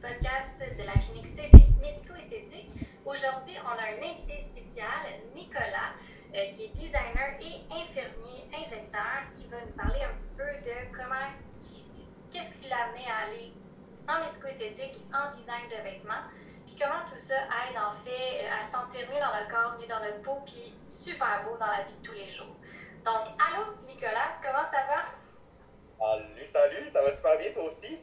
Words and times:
podcast 0.00 0.56
de 0.58 0.82
la 0.82 0.92
clinique 0.92 1.36
médico-esthétique. 1.78 2.72
Aujourd'hui, 3.04 3.56
on 3.62 3.76
a 3.76 3.92
un 3.92 4.00
invité 4.00 4.48
spécial, 4.48 5.20
Nicolas, 5.34 5.92
euh, 6.34 6.48
qui 6.50 6.64
est 6.64 6.74
designer 6.74 7.36
et 7.40 7.60
infirmier 7.68 8.48
injecteur, 8.48 9.28
qui 9.30 9.46
va 9.48 9.60
nous 9.60 9.76
parler 9.76 10.00
un 10.00 10.16
petit 10.16 10.32
peu 10.36 10.48
de 10.64 10.96
comment, 10.96 11.28
qu'est-ce 12.32 12.62
qui 12.62 12.68
l'a 12.68 12.88
amené 12.88 13.04
à 13.06 13.28
aller 13.28 13.52
en 14.08 14.24
médico-esthétique, 14.24 15.04
en 15.12 15.36
design 15.36 15.68
de 15.68 15.82
vêtements, 15.84 16.24
puis 16.64 16.76
comment 16.80 17.04
tout 17.04 17.18
ça 17.18 17.36
aide 17.68 17.76
en 17.76 17.94
fait 18.00 18.48
à 18.48 18.64
se 18.64 18.72
sentir 18.72 19.06
mieux 19.12 19.20
dans 19.20 19.36
le 19.36 19.52
corps, 19.52 19.78
mieux 19.78 19.86
dans 19.86 20.00
notre 20.00 20.22
peau, 20.22 20.40
puis 20.46 20.74
super 20.86 21.44
beau 21.44 21.58
dans 21.58 21.66
la 21.66 21.84
vie 21.84 22.00
de 22.00 22.06
tous 22.06 22.14
les 22.14 22.28
jours. 22.32 22.56
Donc, 23.04 23.28
allô 23.36 23.76
Nicolas, 23.86 24.40
comment 24.40 24.64
ça 24.72 24.80
va? 24.88 25.04
Salut, 26.00 26.46
salut, 26.46 26.88
ça 26.88 27.02
va 27.02 27.12
super 27.12 27.36
bien 27.36 27.52
toi 27.52 27.64
aussi? 27.64 27.98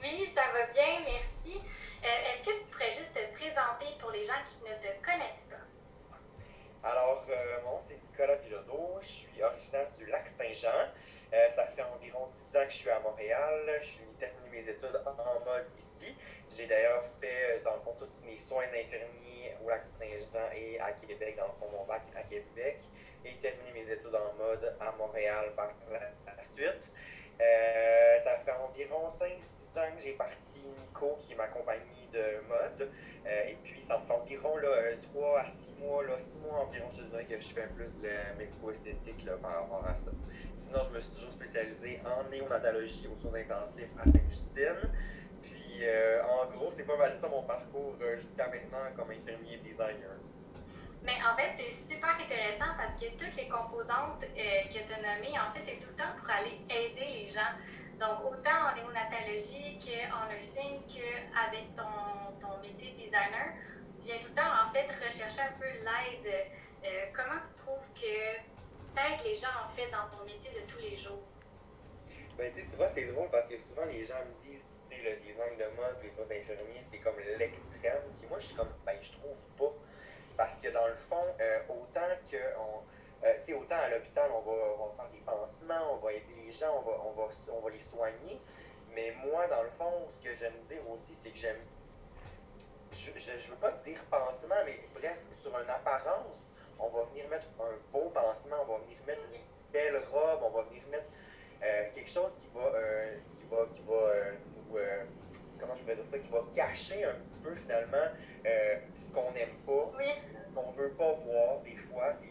Oui, 0.00 0.30
ça 0.34 0.42
va 0.52 0.66
bien, 0.66 1.00
merci. 1.04 1.60
Euh, 2.04 2.06
est-ce 2.06 2.44
que 2.44 2.62
tu 2.62 2.70
pourrais 2.70 2.90
juste 2.90 3.12
te 3.12 3.34
présenter 3.34 3.86
pour 4.00 4.10
les 4.12 4.24
gens 4.24 4.40
qui 4.44 4.62
ne 4.62 4.74
te 4.76 5.04
connaissent 5.04 5.46
pas? 5.50 6.88
Alors, 6.88 7.24
euh, 7.28 7.60
mon 7.64 7.72
nom 7.72 7.80
c'est 7.86 8.00
Nicolas 8.00 8.36
Bilodeau, 8.36 8.98
je 9.00 9.06
suis 9.06 9.42
originaire 9.42 9.90
du 9.98 10.06
lac 10.06 10.28
Saint-Jean. 10.28 10.86
Euh, 11.32 11.50
ça 11.50 11.66
fait 11.66 11.82
environ 11.82 12.28
10 12.32 12.56
ans 12.56 12.64
que 12.64 12.70
je 12.70 12.76
suis 12.76 12.90
à 12.90 13.00
Montréal. 13.00 13.78
Je 13.80 13.86
suis 13.86 14.04
terminé 14.20 14.48
mes 14.50 14.68
études 14.68 15.02
en 15.04 15.44
mode 15.44 15.66
ici. 15.76 16.14
J'ai 16.56 16.66
d'ailleurs 16.66 17.04
fait, 17.20 17.60
dans 17.64 17.74
le 17.74 17.80
fond, 17.80 17.96
tous 17.98 18.24
mes 18.24 18.38
soins 18.38 18.64
infirmiers 18.64 19.56
au 19.64 19.68
lac 19.68 19.82
Saint-Jean 19.82 20.52
et 20.54 20.78
à 20.78 20.92
Québec, 20.92 21.36
dans 21.36 21.46
le 21.46 21.52
fond, 21.58 21.68
mon 21.72 21.84
bac 21.84 22.02
à 22.14 22.22
Québec. 22.22 22.80
Et 23.24 23.34
terminé 23.34 23.72
mes 23.72 23.90
études 23.90 24.14
en 24.14 24.32
mode 24.34 24.76
à 24.80 24.92
Montréal 24.92 25.52
par 25.56 25.72
la, 25.90 26.44
suite. 26.44 26.92
Ça 27.38 28.38
fait 28.38 28.52
environ 28.52 29.08
5-6 29.08 29.78
ans 29.78 29.96
que 29.96 30.02
j'ai 30.02 30.12
parti 30.12 30.62
Nico, 30.78 31.16
qui 31.20 31.32
est 31.32 31.36
ma 31.36 31.46
compagnie 31.46 32.08
de 32.12 32.40
mode. 32.48 32.90
Euh, 33.26 33.48
et 33.48 33.56
puis, 33.62 33.82
ça 33.82 33.98
fait 33.98 34.12
environ 34.12 34.56
là, 34.56 34.96
3 35.12 35.40
à 35.40 35.46
6 35.46 35.76
mois, 35.80 36.04
là, 36.04 36.18
6 36.18 36.38
mois 36.38 36.60
environ, 36.60 36.88
je 36.96 37.02
dirais 37.02 37.24
que 37.24 37.40
je 37.40 37.48
fais 37.48 37.66
plus 37.68 37.94
de 38.00 38.38
médico-esthétique 38.38 39.26
par 39.42 39.62
rapport 39.62 39.84
à 39.86 39.94
ça. 39.94 40.10
Sinon, 40.56 40.80
je 40.84 40.94
me 40.96 41.00
suis 41.00 41.12
toujours 41.12 41.32
spécialisé 41.32 42.00
en 42.04 42.28
néonatologie 42.28 43.08
aux 43.08 43.20
soins 43.20 43.40
intensifs 43.40 43.92
à 43.98 44.04
Sainte-Justine. 44.04 44.90
Puis, 45.42 45.78
euh, 45.82 46.22
en 46.24 46.46
gros, 46.46 46.70
c'est 46.70 46.86
pas 46.86 46.96
mal 46.96 47.12
ça 47.12 47.28
mon 47.28 47.42
parcours 47.42 47.96
euh, 48.00 48.16
jusqu'à 48.16 48.48
maintenant 48.48 48.84
comme 48.96 49.10
infirmier 49.10 49.58
designer. 49.58 50.16
Mais 51.08 51.16
en 51.24 51.34
fait, 51.40 51.56
c'est 51.56 51.72
super 51.88 52.20
intéressant 52.20 52.76
parce 52.76 53.00
que 53.00 53.08
toutes 53.16 53.34
les 53.34 53.48
composantes 53.48 54.20
que 54.20 54.68
tu 54.68 54.92
as 54.92 55.00
nommées, 55.00 55.32
en 55.40 55.48
fait, 55.56 55.64
c'est 55.64 55.80
tout 55.80 55.88
le 55.88 55.96
temps 55.96 56.12
pour 56.18 56.28
aller 56.28 56.60
aider 56.68 57.24
les 57.24 57.26
gens. 57.32 57.56
Donc, 57.96 58.28
autant 58.28 58.68
en 58.68 58.74
néonatologie 58.76 59.80
qu'en 59.80 60.28
nursing 60.28 60.84
qu'avec 60.84 61.72
ton, 61.74 62.36
ton 62.36 62.60
métier 62.60 62.92
de 62.92 63.08
designer, 63.08 63.56
tu 63.96 64.04
viens 64.04 64.18
tout 64.20 64.28
le 64.28 64.34
temps, 64.36 64.52
en 64.52 64.70
fait, 64.70 64.84
rechercher 65.02 65.48
un 65.48 65.56
peu 65.58 65.64
l'aide. 65.64 66.28
Euh, 66.84 67.06
comment 67.16 67.40
tu 67.40 67.56
trouves 67.56 67.88
que 67.96 68.44
t'aides 68.92 69.24
les 69.24 69.34
gens, 69.34 69.56
en 69.64 69.72
fait, 69.72 69.88
dans 69.88 70.12
ton 70.12 70.28
métier 70.28 70.60
de 70.60 70.70
tous 70.70 70.78
les 70.78 70.96
jours? 70.98 71.24
Ben, 72.36 72.52
tu 72.52 72.76
vois, 72.76 72.90
c'est 72.90 73.06
drôle 73.06 73.30
parce 73.30 73.48
que 73.48 73.56
souvent, 73.58 73.86
les 73.86 74.04
gens 74.04 74.20
me 74.28 74.44
disent, 74.44 74.68
tu 74.90 74.94
sais, 74.94 75.02
le 75.02 75.16
design 75.24 75.56
de 75.56 75.74
mode, 75.74 75.96
les 76.02 76.10
soins 76.10 76.28
infirmiers, 76.28 76.84
c'est 76.92 76.98
comme 76.98 77.16
l'extrême. 77.16 78.04
Puis 78.20 78.28
moi, 78.28 78.38
je 78.40 78.46
suis 78.48 78.56
comme, 78.56 78.76
ben, 78.84 78.98
je 79.00 79.12
trouve 79.12 79.40
pas. 79.56 79.72
Parce 80.38 80.54
que 80.60 80.68
dans 80.68 80.86
le 80.86 80.94
fond, 80.94 81.34
euh, 81.40 81.58
autant 81.68 82.14
que 82.30 82.36
on, 82.56 83.26
euh, 83.26 83.58
autant 83.60 83.74
à 83.74 83.88
l'hôpital, 83.88 84.30
on 84.32 84.40
va, 84.40 84.52
on 84.78 84.86
va, 84.86 84.94
faire 84.94 85.10
des 85.10 85.18
pansements, 85.18 85.94
on 85.94 85.96
va 85.96 86.12
aider 86.12 86.32
les 86.46 86.52
gens, 86.52 86.78
on 86.78 86.88
va, 86.88 86.96
on 87.04 87.10
va, 87.10 87.28
on 87.52 87.60
va 87.60 87.70
les 87.70 87.80
soigner. 87.80 88.40
Mais 88.94 89.12
moi, 89.26 89.48
dans 89.48 89.64
le 89.64 89.70
fond, 89.70 90.06
ce 90.12 90.24
que 90.24 90.32
j'aime 90.36 90.54
dire 90.70 90.88
aussi, 90.88 91.12
c'est 91.20 91.30
que 91.30 91.36
j'aime. 91.36 91.58
Je 92.92 93.10
ne 93.10 93.50
veux 93.50 93.56
pas 93.60 93.72
dire 93.84 93.98
pansement, 94.08 94.62
mais 94.64 94.78
bref, 94.94 95.18
sur 95.34 95.50
une 95.58 95.68
apparence, 95.68 96.52
on 96.78 96.88
va 96.88 97.02
venir 97.10 97.28
mettre 97.28 97.48
un 97.60 97.74
beau 97.92 98.08
pansement, 98.10 98.56
on 98.62 98.72
va 98.72 98.78
venir 98.78 98.96
mettre 99.08 99.22
une 99.34 99.40
belle 99.72 100.00
robe, 100.12 100.40
on 100.44 100.50
va 100.50 100.62
venir 100.62 100.82
mettre 100.88 101.08
euh, 101.64 101.90
quelque 101.92 102.10
chose 102.10 102.32
qui 102.38 102.46
va, 102.54 102.64
euh, 102.64 103.16
qui 103.36 103.44
va, 103.50 103.66
qui 103.72 103.82
va 103.82 103.94
euh, 103.94 105.04
comment 105.58 105.74
je 105.74 105.82
pourrais 105.82 105.96
dire 105.96 106.06
ça, 106.08 106.18
qui 106.18 106.28
va 106.28 106.44
cacher 106.54 107.04
un 107.04 107.14
petit 107.14 107.40
peu 107.40 107.54
finalement 107.56 108.06
ce 108.44 109.12
qu'on 109.12 109.32
n'aime 109.32 109.56
pas. 109.66 109.92
Oui 109.98 110.06
qu'on 110.58 110.70
veut 110.72 110.90
pas 110.90 111.12
voir 111.12 111.60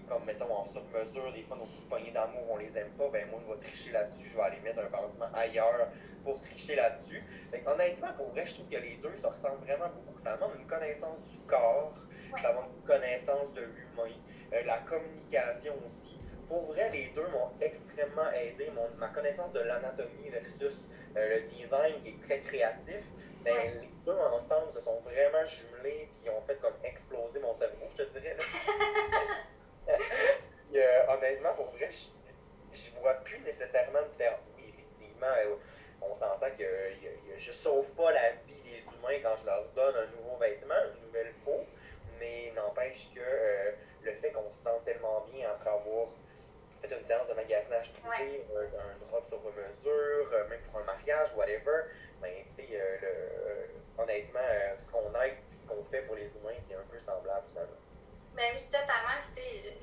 comme, 0.08 0.24
mettons, 0.26 0.52
en 0.52 0.66
sur-mesure, 0.66 1.34
des 1.34 1.44
fois, 1.44 1.58
nos 1.58 1.66
petites 1.66 1.88
poignées 1.90 2.12
d'amour, 2.12 2.44
on 2.50 2.58
les 2.58 2.78
aime 2.78 2.92
pas, 2.98 3.10
ben 3.10 3.28
moi, 3.30 3.40
je 3.46 3.54
vais 3.54 3.60
tricher 3.60 3.92
là-dessus, 3.92 4.30
je 4.32 4.38
vais 4.38 4.44
aller 4.44 4.60
mettre 4.60 4.80
un 4.80 4.86
pansement 4.86 5.28
ailleurs 5.34 5.90
pour 6.24 6.42
tricher 6.42 6.76
là-dessus. 6.76 7.24
honnêtement, 7.66 8.14
pour 8.18 8.30
vrai, 8.32 8.46
je 8.46 8.56
trouve 8.56 8.70
que 8.70 8.78
les 8.78 8.96
deux, 8.96 9.16
ça 9.16 9.30
ressemble 9.30 9.64
vraiment 9.66 9.90
beaucoup. 9.90 10.18
Ça 10.24 10.36
demande 10.36 10.52
une 10.60 10.68
connaissance 10.68 11.20
du 11.30 11.40
corps, 11.48 11.94
ça 12.42 12.50
demande 12.50 12.72
une 12.76 12.86
connaissance 12.86 13.54
de 13.54 13.62
l'humain, 13.62 14.16
euh, 14.54 14.64
la 14.66 14.80
communication 14.80 15.74
aussi. 15.86 16.20
Pour 16.48 16.66
vrai, 16.68 16.90
les 16.92 17.12
deux 17.16 17.28
m'ont 17.28 17.52
extrêmement 17.60 18.32
aidé. 18.32 18.72
Mon, 18.74 18.88
ma 18.98 19.10
connaissance 19.10 19.52
de 19.54 19.60
l'anatomie 19.60 20.30
versus 20.30 20.82
euh, 21.16 21.36
le 21.36 21.42
design 21.50 22.02
qui 22.02 22.10
est 22.10 22.22
très 22.22 22.40
créatif, 22.40 23.04
ben, 23.44 23.82
les 23.82 23.90
deux 24.06 24.18
ensemble 24.18 24.74
se 24.74 24.82
sont 24.82 25.00
vraiment 25.02 25.46
jumelés 25.46 26.10
et 26.26 26.30
ont 26.30 26.42
fait 26.42 26.60
comme 26.62 26.74
exploser 26.84 27.40
mon 27.40 27.54
cerveau, 27.56 27.86
je 27.98 28.04
te 28.04 28.20
dirais. 28.20 28.38
euh, 30.76 31.08
honnêtement, 31.08 31.54
pour 31.54 31.72
vrai, 31.72 31.90
je, 31.92 32.78
je 32.78 32.92
vois 33.00 33.16
plus 33.16 33.40
nécessairement 33.40 34.04
de 34.04 34.12
faire. 34.12 34.40
Oui, 34.56 34.66
effectivement, 34.70 35.28
euh, 35.28 35.56
on 36.02 36.14
s'entend 36.14 36.50
que 36.58 36.64
je 37.38 37.52
sauve 37.52 37.90
pas 37.92 38.12
la 38.12 38.32
vie 38.46 38.62
des 38.64 38.84
humains 38.84 39.20
quand 39.24 39.36
je 39.42 39.46
leur 39.46 39.64
donne 39.76 39.96
un 39.96 40.18
nouveau 40.18 40.38
vêtement, 40.38 40.76
une 40.96 41.08
nouvelle 41.08 41.34
peau, 41.46 41.66
mais 42.20 42.52
n'empêche 42.56 43.14
que 43.14 43.20
euh, 43.20 43.72
le 44.04 44.14
fait 44.14 44.32
qu'on 44.32 44.50
se 44.50 44.64
sente 44.64 44.84
tellement 44.86 45.26
bien 45.32 45.50
après 45.52 45.70
avoir 45.70 46.08
fait 46.82 46.96
une 46.96 47.06
séance 47.06 47.28
de 47.28 47.34
magasinage 47.34 47.92
privé, 47.94 48.46
un, 48.56 48.60
un, 48.62 49.08
drop 49.08 49.26
sur 49.26 49.40
mesure, 49.40 50.30
euh, 50.32 50.48
même 50.48 50.62
pour 50.70 50.80
un 50.80 50.84
mariage, 50.84 51.30
whatever, 51.36 51.86
ben, 52.22 52.32
tu 52.56 52.64
sais, 52.64 52.70
euh, 52.74 53.66
honnêtement, 53.98 54.40
ce 54.80 54.92
qu'on 54.92 55.10
aide 55.22 55.38
et 55.52 55.56
ce 55.56 55.68
qu'on 55.68 55.84
fait 55.86 56.02
pour 56.04 56.16
les 56.16 56.26
humains, 56.26 56.58
c'est 56.68 56.76
un 56.76 56.86
peu 56.90 57.00
semblable 57.00 57.48
finalement. 57.48 57.87
Ben 58.38 58.54
oui, 58.54 58.62
totalement. 58.70 59.18
tu 59.34 59.42
sais, 59.42 59.74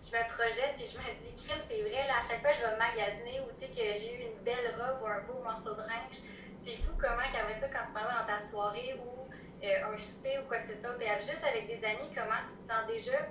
je, 0.00 0.08
me 0.08 0.22
projette 0.32 0.76
puis 0.76 0.88
je 0.88 0.96
me 0.96 1.04
dis, 1.20 1.36
crime, 1.44 1.60
c'est 1.68 1.82
vrai, 1.82 2.08
là, 2.08 2.18
à 2.18 2.22
chaque 2.24 2.40
fois, 2.40 2.52
je 2.56 2.64
vais 2.64 2.76
magasiner 2.80 3.40
ou 3.44 3.52
tu 3.52 3.66
sais, 3.66 3.68
que 3.68 3.84
j'ai 4.00 4.16
eu 4.16 4.32
une 4.32 4.40
belle 4.42 4.74
robe 4.80 5.02
ou 5.02 5.06
un 5.06 5.20
beau 5.28 5.44
morceau 5.44 5.74
de 5.74 5.84
linge. 5.84 6.24
C'est 6.64 6.76
fou 6.80 6.96
comment, 6.96 7.28
qu'après 7.30 7.60
ça, 7.60 7.68
quand 7.68 7.84
tu 7.86 7.92
parles 7.92 8.08
dans 8.08 8.26
ta 8.26 8.40
soirée 8.40 8.96
ou 8.96 9.28
un 9.62 9.96
souper 9.98 10.38
ou 10.38 10.48
quoi 10.48 10.58
que 10.58 10.74
ce 10.74 10.80
soit, 10.80 10.96
tu 10.98 11.04
es 11.04 11.20
juste 11.20 11.44
avec 11.44 11.66
des 11.68 11.84
amis, 11.84 12.08
comment 12.16 12.40
tu 12.48 12.56
te 12.56 12.72
sens 12.72 12.86
déjà 12.88 13.28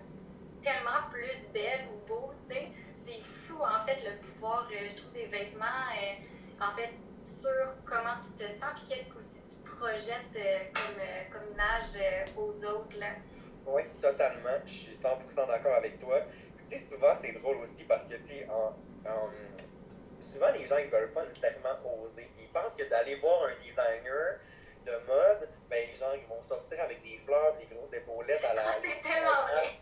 tellement 0.62 1.10
plus 1.12 1.42
belle 1.52 1.90
ou 1.92 2.06
beau, 2.08 2.34
tu 2.48 2.56
sais. 2.56 2.70
C'est 3.06 3.24
fou, 3.48 3.58
en 3.64 3.86
fait, 3.86 3.98
le 4.06 4.18
pouvoir, 4.18 4.70
je 4.70 4.96
trouve, 4.96 5.12
des 5.14 5.26
vêtements. 5.26 5.90
en 6.62 6.76
fait, 6.76 6.94
sur 7.42 7.74
comment 7.86 8.16
tu 8.22 8.38
te 8.38 8.48
sens, 8.60 8.72
puis 8.76 8.84
qu'est-ce 8.90 9.10
que 9.10 9.18
tu 9.18 9.76
projettes 9.78 10.36
euh, 10.36 10.60
comme, 10.74 11.00
euh, 11.00 11.24
comme, 11.32 11.54
image 11.54 11.96
euh, 11.96 12.42
aux 12.42 12.66
autres. 12.66 12.98
Là. 13.00 13.14
Oui, 13.68 13.84
totalement. 14.02 14.58
Je 14.66 14.72
suis 14.72 14.96
100% 14.96 15.48
d'accord 15.48 15.76
avec 15.76 16.00
toi. 16.00 16.22
Tu 16.70 16.80
sais, 16.80 16.90
souvent, 16.90 17.14
c'est 17.22 17.34
drôle 17.34 17.58
aussi 17.58 17.84
parce 17.84 18.06
que, 18.06 18.16
tu 18.16 18.28
sais, 18.28 18.48
en, 18.50 18.74
souvent, 20.22 20.52
les 20.52 20.66
gens, 20.66 20.78
ils 20.78 20.90
veulent 20.90 21.12
pas 21.12 21.26
nécessairement 21.26 21.76
oser. 22.02 22.30
Ils 22.40 22.50
pensent 22.50 22.76
que 22.76 22.84
d'aller 22.84 23.16
voir 23.16 23.44
un 23.44 23.56
designer 23.62 24.40
de 24.86 24.92
mode, 25.06 25.50
ben, 25.70 25.86
les 25.86 25.96
gens, 25.96 26.14
ils 26.16 26.28
vont 26.28 26.42
sortir 26.44 26.82
avec 26.82 27.04
des 27.04 27.18
fleurs, 27.18 27.56
des 27.58 27.66
grosses 27.66 27.94
épaulettes 27.94 28.44
à 28.46 28.54
la. 28.54 28.72
c'est 28.74 29.02
tellement 29.04 29.44
vrai. 29.52 29.80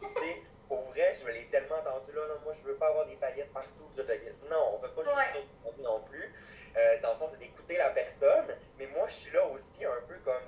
Pour 0.68 0.82
vrai, 0.90 1.14
je 1.14 1.32
l'ai 1.32 1.46
tellement 1.46 1.76
entendu 1.76 2.12
là, 2.12 2.28
là, 2.28 2.34
moi, 2.44 2.56
je 2.60 2.68
veux 2.68 2.76
pas 2.76 2.88
avoir 2.88 3.06
des 3.06 3.16
paillettes 3.16 3.54
partout. 3.54 3.88
Non, 4.50 4.74
on 4.74 4.78
veut 4.80 4.90
pas 4.90 5.04
juste 5.04 5.16
ça 5.16 5.84
non 5.84 6.02
plus. 6.02 6.34
Euh, 6.76 7.02
dans 7.02 7.14
le 7.14 7.20
fond, 7.20 7.30
c'est 7.32 7.40
d'écouter 7.40 7.78
la 7.78 7.90
personne. 7.92 8.48
Mais 8.80 8.88
moi, 8.88 9.06
je 9.08 9.14
suis 9.14 9.34
là 9.34 9.46
aussi 9.46 9.86
un 9.86 10.02
peu 10.08 10.16
comme 10.24 10.44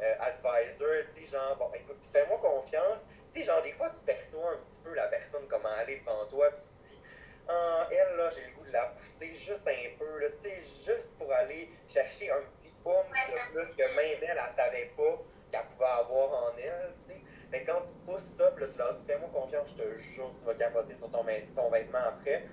euh, 0.00 0.14
advisor, 0.20 0.88
tu 1.14 1.24
sais, 1.24 1.30
genre, 1.36 1.56
bon, 1.56 1.70
écoute, 1.74 1.98
fais-moi 2.12 2.38
confiance. 2.38 3.06
Tu 3.32 3.40
sais, 3.40 3.46
genre, 3.46 3.62
des 3.62 3.72
fois, 3.72 3.90
tu 3.90 4.02
perçois 4.04 4.52
un 4.52 4.56
petit 4.68 4.80
peu 4.82 4.94
la 4.94 5.06
personne, 5.08 5.42
comment 5.48 5.68
est 5.86 6.00
devant 6.00 6.26
toi, 6.26 6.50
puis 6.50 6.62
tu 6.62 6.88
te 6.88 6.94
dis, 6.94 7.02
ah, 7.48 7.88
elle, 7.90 8.16
là, 8.16 8.30
j'ai 8.30 8.46
le 8.46 8.52
goût 8.56 8.66
de 8.66 8.72
la 8.72 8.86
pousser 8.86 9.34
juste 9.34 9.66
un 9.66 9.98
peu, 9.98 10.18
là, 10.18 10.28
tu 10.42 10.48
sais, 10.48 10.62
juste 10.62 11.18
pour 11.18 11.32
aller 11.32 11.70
chercher 11.88 12.30
un 12.30 12.42
petit 12.56 12.72
pomme 12.82 13.06
de 13.10 13.52
plus 13.52 13.74
que 13.76 13.82
même 13.96 14.18
elle, 14.22 14.38
elle 14.38 14.54
savait 14.54 14.90
pas 14.96 15.18
qu'elle 15.50 15.66
pouvait 15.72 15.86
avoir 15.86 16.44
en 16.44 16.56
elle, 16.58 16.92
tu 17.06 17.12
sais. 17.12 17.20
Mais 17.50 17.64
quand 17.64 17.80
tu 17.80 17.98
pousses 18.06 18.36
ça, 18.36 18.50
puis 18.50 18.64
là, 18.64 18.70
tu 18.70 18.78
leur 18.78 18.94
dis, 18.94 19.06
fais-moi 19.06 19.30
confiance, 19.32 19.70
je 19.70 19.82
te 19.82 19.98
jure, 19.98 20.30
tu 20.38 20.44
vas 20.44 20.54
capoter 20.54 20.94
sur 20.94 21.10
ton, 21.10 21.24
ton 21.56 21.70
vêtement 21.70 22.04
après 22.06 22.44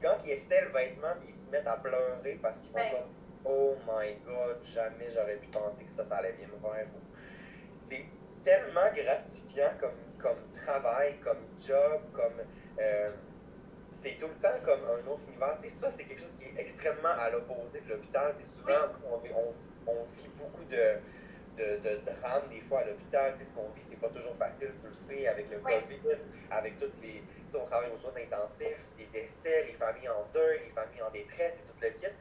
quand 0.00 0.16
ils 0.24 0.30
essaient 0.30 0.62
le 0.62 0.70
vêtement, 0.70 1.14
ils 1.26 1.34
se 1.34 1.50
mettent 1.50 1.66
à 1.66 1.76
pleurer 1.76 2.38
parce 2.40 2.60
qu'ils 2.60 2.70
font 2.70 2.90
comme 2.90 3.12
Oh 3.44 3.74
my 3.86 4.16
god, 4.24 4.62
jamais 4.62 5.10
j'aurais 5.10 5.36
pu 5.36 5.48
penser 5.48 5.84
que 5.84 5.90
ça, 5.90 6.04
ça 6.06 6.16
allait 6.16 6.32
bien 6.32 6.46
me 6.48 6.58
faire. 6.60 6.86
C'est 7.88 8.04
tellement 8.44 8.92
gratifiant 8.94 9.72
comme, 9.80 9.98
comme 10.18 10.52
travail, 10.52 11.18
comme 11.20 11.38
job, 11.58 12.02
comme. 12.12 12.44
Euh, 12.78 13.10
c'est 13.92 14.18
tout 14.18 14.28
le 14.28 14.40
temps 14.40 14.58
comme 14.64 14.80
un 14.84 15.10
autre 15.10 15.22
univers. 15.28 15.56
C'est 15.62 15.70
ça, 15.70 15.90
c'est 15.90 16.04
quelque 16.04 16.20
chose 16.20 16.36
qui 16.38 16.44
est 16.44 16.60
extrêmement 16.60 17.16
à 17.18 17.30
l'opposé 17.30 17.80
de 17.80 17.88
l'hôpital. 17.88 18.34
Souvent, 18.38 18.92
on, 19.04 19.16
on, 19.16 19.54
on, 19.86 20.04
vit 20.04 20.30
beaucoup 20.38 20.64
de, 20.64 21.00
de, 21.58 21.76
de 21.82 22.00
drame 22.04 22.48
des 22.50 22.60
fois 22.60 22.80
à 22.80 22.84
l'hôpital. 22.84 23.34
Ce 23.36 23.44
qu'on 23.54 23.68
vit, 23.70 23.82
c'est 23.82 24.00
pas 24.00 24.08
toujours 24.08 24.36
facile, 24.36 24.72
tu 24.80 24.86
le 24.86 24.94
sais, 24.94 25.26
avec 25.26 25.50
le 25.50 25.58
COVID, 25.58 26.16
avec 26.50 26.78
toutes 26.78 27.02
les. 27.02 27.22
on 27.54 27.64
travaille 27.64 27.90
aux 27.90 27.98
soins 27.98 28.12
intensifs, 28.16 28.86
des 28.96 29.06
décès, 29.06 29.66
les 29.66 29.74
familles 29.74 30.08
en 30.08 30.24
deuil, 30.32 30.60
les 30.66 30.70
familles 30.70 31.02
en 31.02 31.10
détresse 31.10 31.56
et 31.56 31.62
tout 31.62 31.80
le 31.80 31.90
kit. 31.90 32.14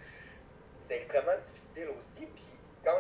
C'est 0.90 0.96
extrêmement 0.96 1.38
difficile 1.38 1.90
aussi. 2.00 2.26
Puis 2.26 2.46
quand 2.84 3.00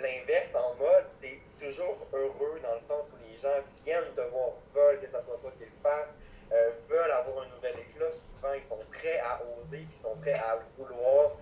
l'inverse 0.00 0.54
en 0.54 0.74
mode, 0.76 1.04
c'est 1.20 1.38
toujours 1.60 2.06
heureux 2.10 2.58
dans 2.62 2.74
le 2.74 2.80
sens 2.80 3.04
où 3.12 3.30
les 3.30 3.36
gens 3.36 3.60
viennent 3.84 4.14
te 4.16 4.20
voir, 4.22 4.52
veulent 4.74 4.98
que 4.98 5.06
ça 5.08 5.22
soit 5.22 5.36
toi 5.36 5.52
qui 5.58 5.64
le 5.64 5.70
fasse, 5.82 6.14
euh, 6.50 6.70
veulent 6.88 7.10
avoir 7.10 7.44
un 7.44 7.48
nouvel 7.48 7.74
éclat. 7.80 8.06
Souvent, 8.12 8.54
ils 8.54 8.64
sont 8.64 8.80
prêts 8.90 9.18
à 9.18 9.42
oser, 9.42 9.84
puis 9.84 9.94
ils 9.94 10.00
sont 10.00 10.16
prêts 10.16 10.32
à 10.32 10.58
vouloir 10.78 11.36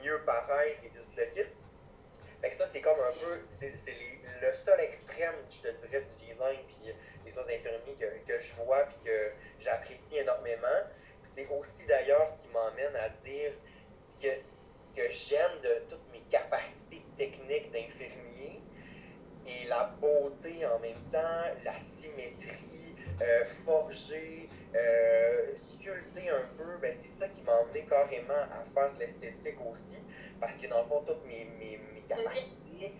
mieux 0.00 0.22
paraître 0.24 0.84
et 0.84 0.90
tout 0.90 1.02
le 1.16 1.24
kit. 1.26 1.50
Fait 2.40 2.50
que 2.50 2.56
ça, 2.56 2.68
c'est 2.72 2.80
comme 2.80 3.00
un 3.00 3.12
peu, 3.12 3.40
c'est 3.58 3.72
le 3.72 4.52
seul 4.54 4.80
extrême, 4.80 5.34
je 5.50 5.68
te 5.68 5.86
dirais, 5.86 6.02
du 6.02 6.26
design 6.26 6.58
puis 6.68 6.94
des 7.24 7.30
soins 7.32 7.42
infirmiers 7.42 7.96
que, 7.98 8.32
que 8.32 8.38
je 8.40 8.52
vois 8.54 8.84
puis 8.84 8.98
que 9.04 9.32
j'apprécie 9.58 10.18
énormément. 10.18 10.84
C'est 11.34 11.48
aussi 11.48 11.84
d'ailleurs 11.88 12.28
ce 12.30 12.42
qui 12.42 12.52
m'emmène 12.52 12.94
à 12.94 13.08
dire 13.08 13.52
que, 14.22 14.28
que 14.96 15.10
j'aime 15.10 15.60
de 15.62 15.82
toutes 15.90 16.10
mes 16.10 16.22
capacités 16.30 17.04
techniques 17.18 17.70
d'infirmier 17.70 18.62
et 19.46 19.68
la 19.68 19.94
beauté 20.00 20.64
en 20.66 20.78
même 20.78 20.98
temps, 21.12 21.44
la 21.64 21.78
symétrie, 21.78 22.96
euh, 23.20 23.44
forger, 23.44 24.48
euh, 24.74 25.54
sculpter 25.54 26.30
un 26.30 26.48
peu, 26.56 26.78
ben 26.80 26.94
c'est 27.00 27.10
ça 27.20 27.28
qui 27.28 27.42
m'a 27.42 27.52
emmené 27.52 27.84
carrément 27.84 28.34
à 28.34 28.64
faire 28.74 28.92
de 28.94 28.98
l'esthétique 29.00 29.58
aussi, 29.70 29.98
parce 30.40 30.56
que 30.56 30.66
dans 30.66 30.82
le 30.82 30.88
fond, 30.88 31.04
toutes 31.06 31.24
mes, 31.26 31.44
mes, 31.58 31.78
mes 31.94 32.00
capacités, 32.08 32.94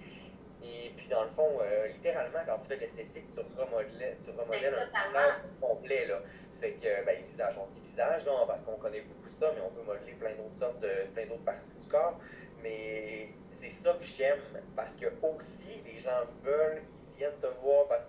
et 0.62 0.90
puis 0.96 1.08
dans 1.08 1.25
le 1.25 1.31
fond, 1.31 1.58
euh, 1.60 1.88
littéralement, 1.88 2.40
quand 2.46 2.58
tu 2.58 2.69
fais 2.69 2.76
de 2.76 2.81
l'esthétique, 2.82 3.25
tu 3.32 3.40
remodèles, 3.40 4.19
tu 4.25 4.31
remodèles 4.31 4.75
un 4.75 5.08
visage 5.08 5.34
complet, 5.60 6.06
là. 6.06 6.20
Fait 6.61 6.73
que, 6.73 7.05
ben, 7.05 7.23
visage, 7.25 7.55
on 7.58 7.67
dit 7.67 7.81
visage, 7.81 8.25
non, 8.26 8.47
parce 8.47 8.62
qu'on 8.62 8.76
connaît 8.76 9.03
beaucoup 9.03 9.29
ça, 9.38 9.53
mais 9.55 9.61
on 9.61 9.70
peut 9.70 9.82
modeler 9.82 10.12
plein 10.12 10.35
d'autres 10.35 10.58
sortes 10.58 10.81
de, 10.81 11.06
plein 11.12 11.26
d'autres 11.26 11.44
parties 11.44 11.75
du 11.81 11.88
corps, 11.88 12.19
mais 12.62 13.29
c'est 13.61 13.70
ça 13.70 13.93
que 13.94 14.05
j'aime, 14.05 14.41
parce 14.75 14.94
que 14.97 15.06
aussi, 15.23 15.82
les 15.85 15.99
gens 15.99 16.25
veulent, 16.43 16.82
ils 17.12 17.19
viennent 17.19 17.38
te 17.41 17.47
voir 17.62 17.87
parce 17.88 18.06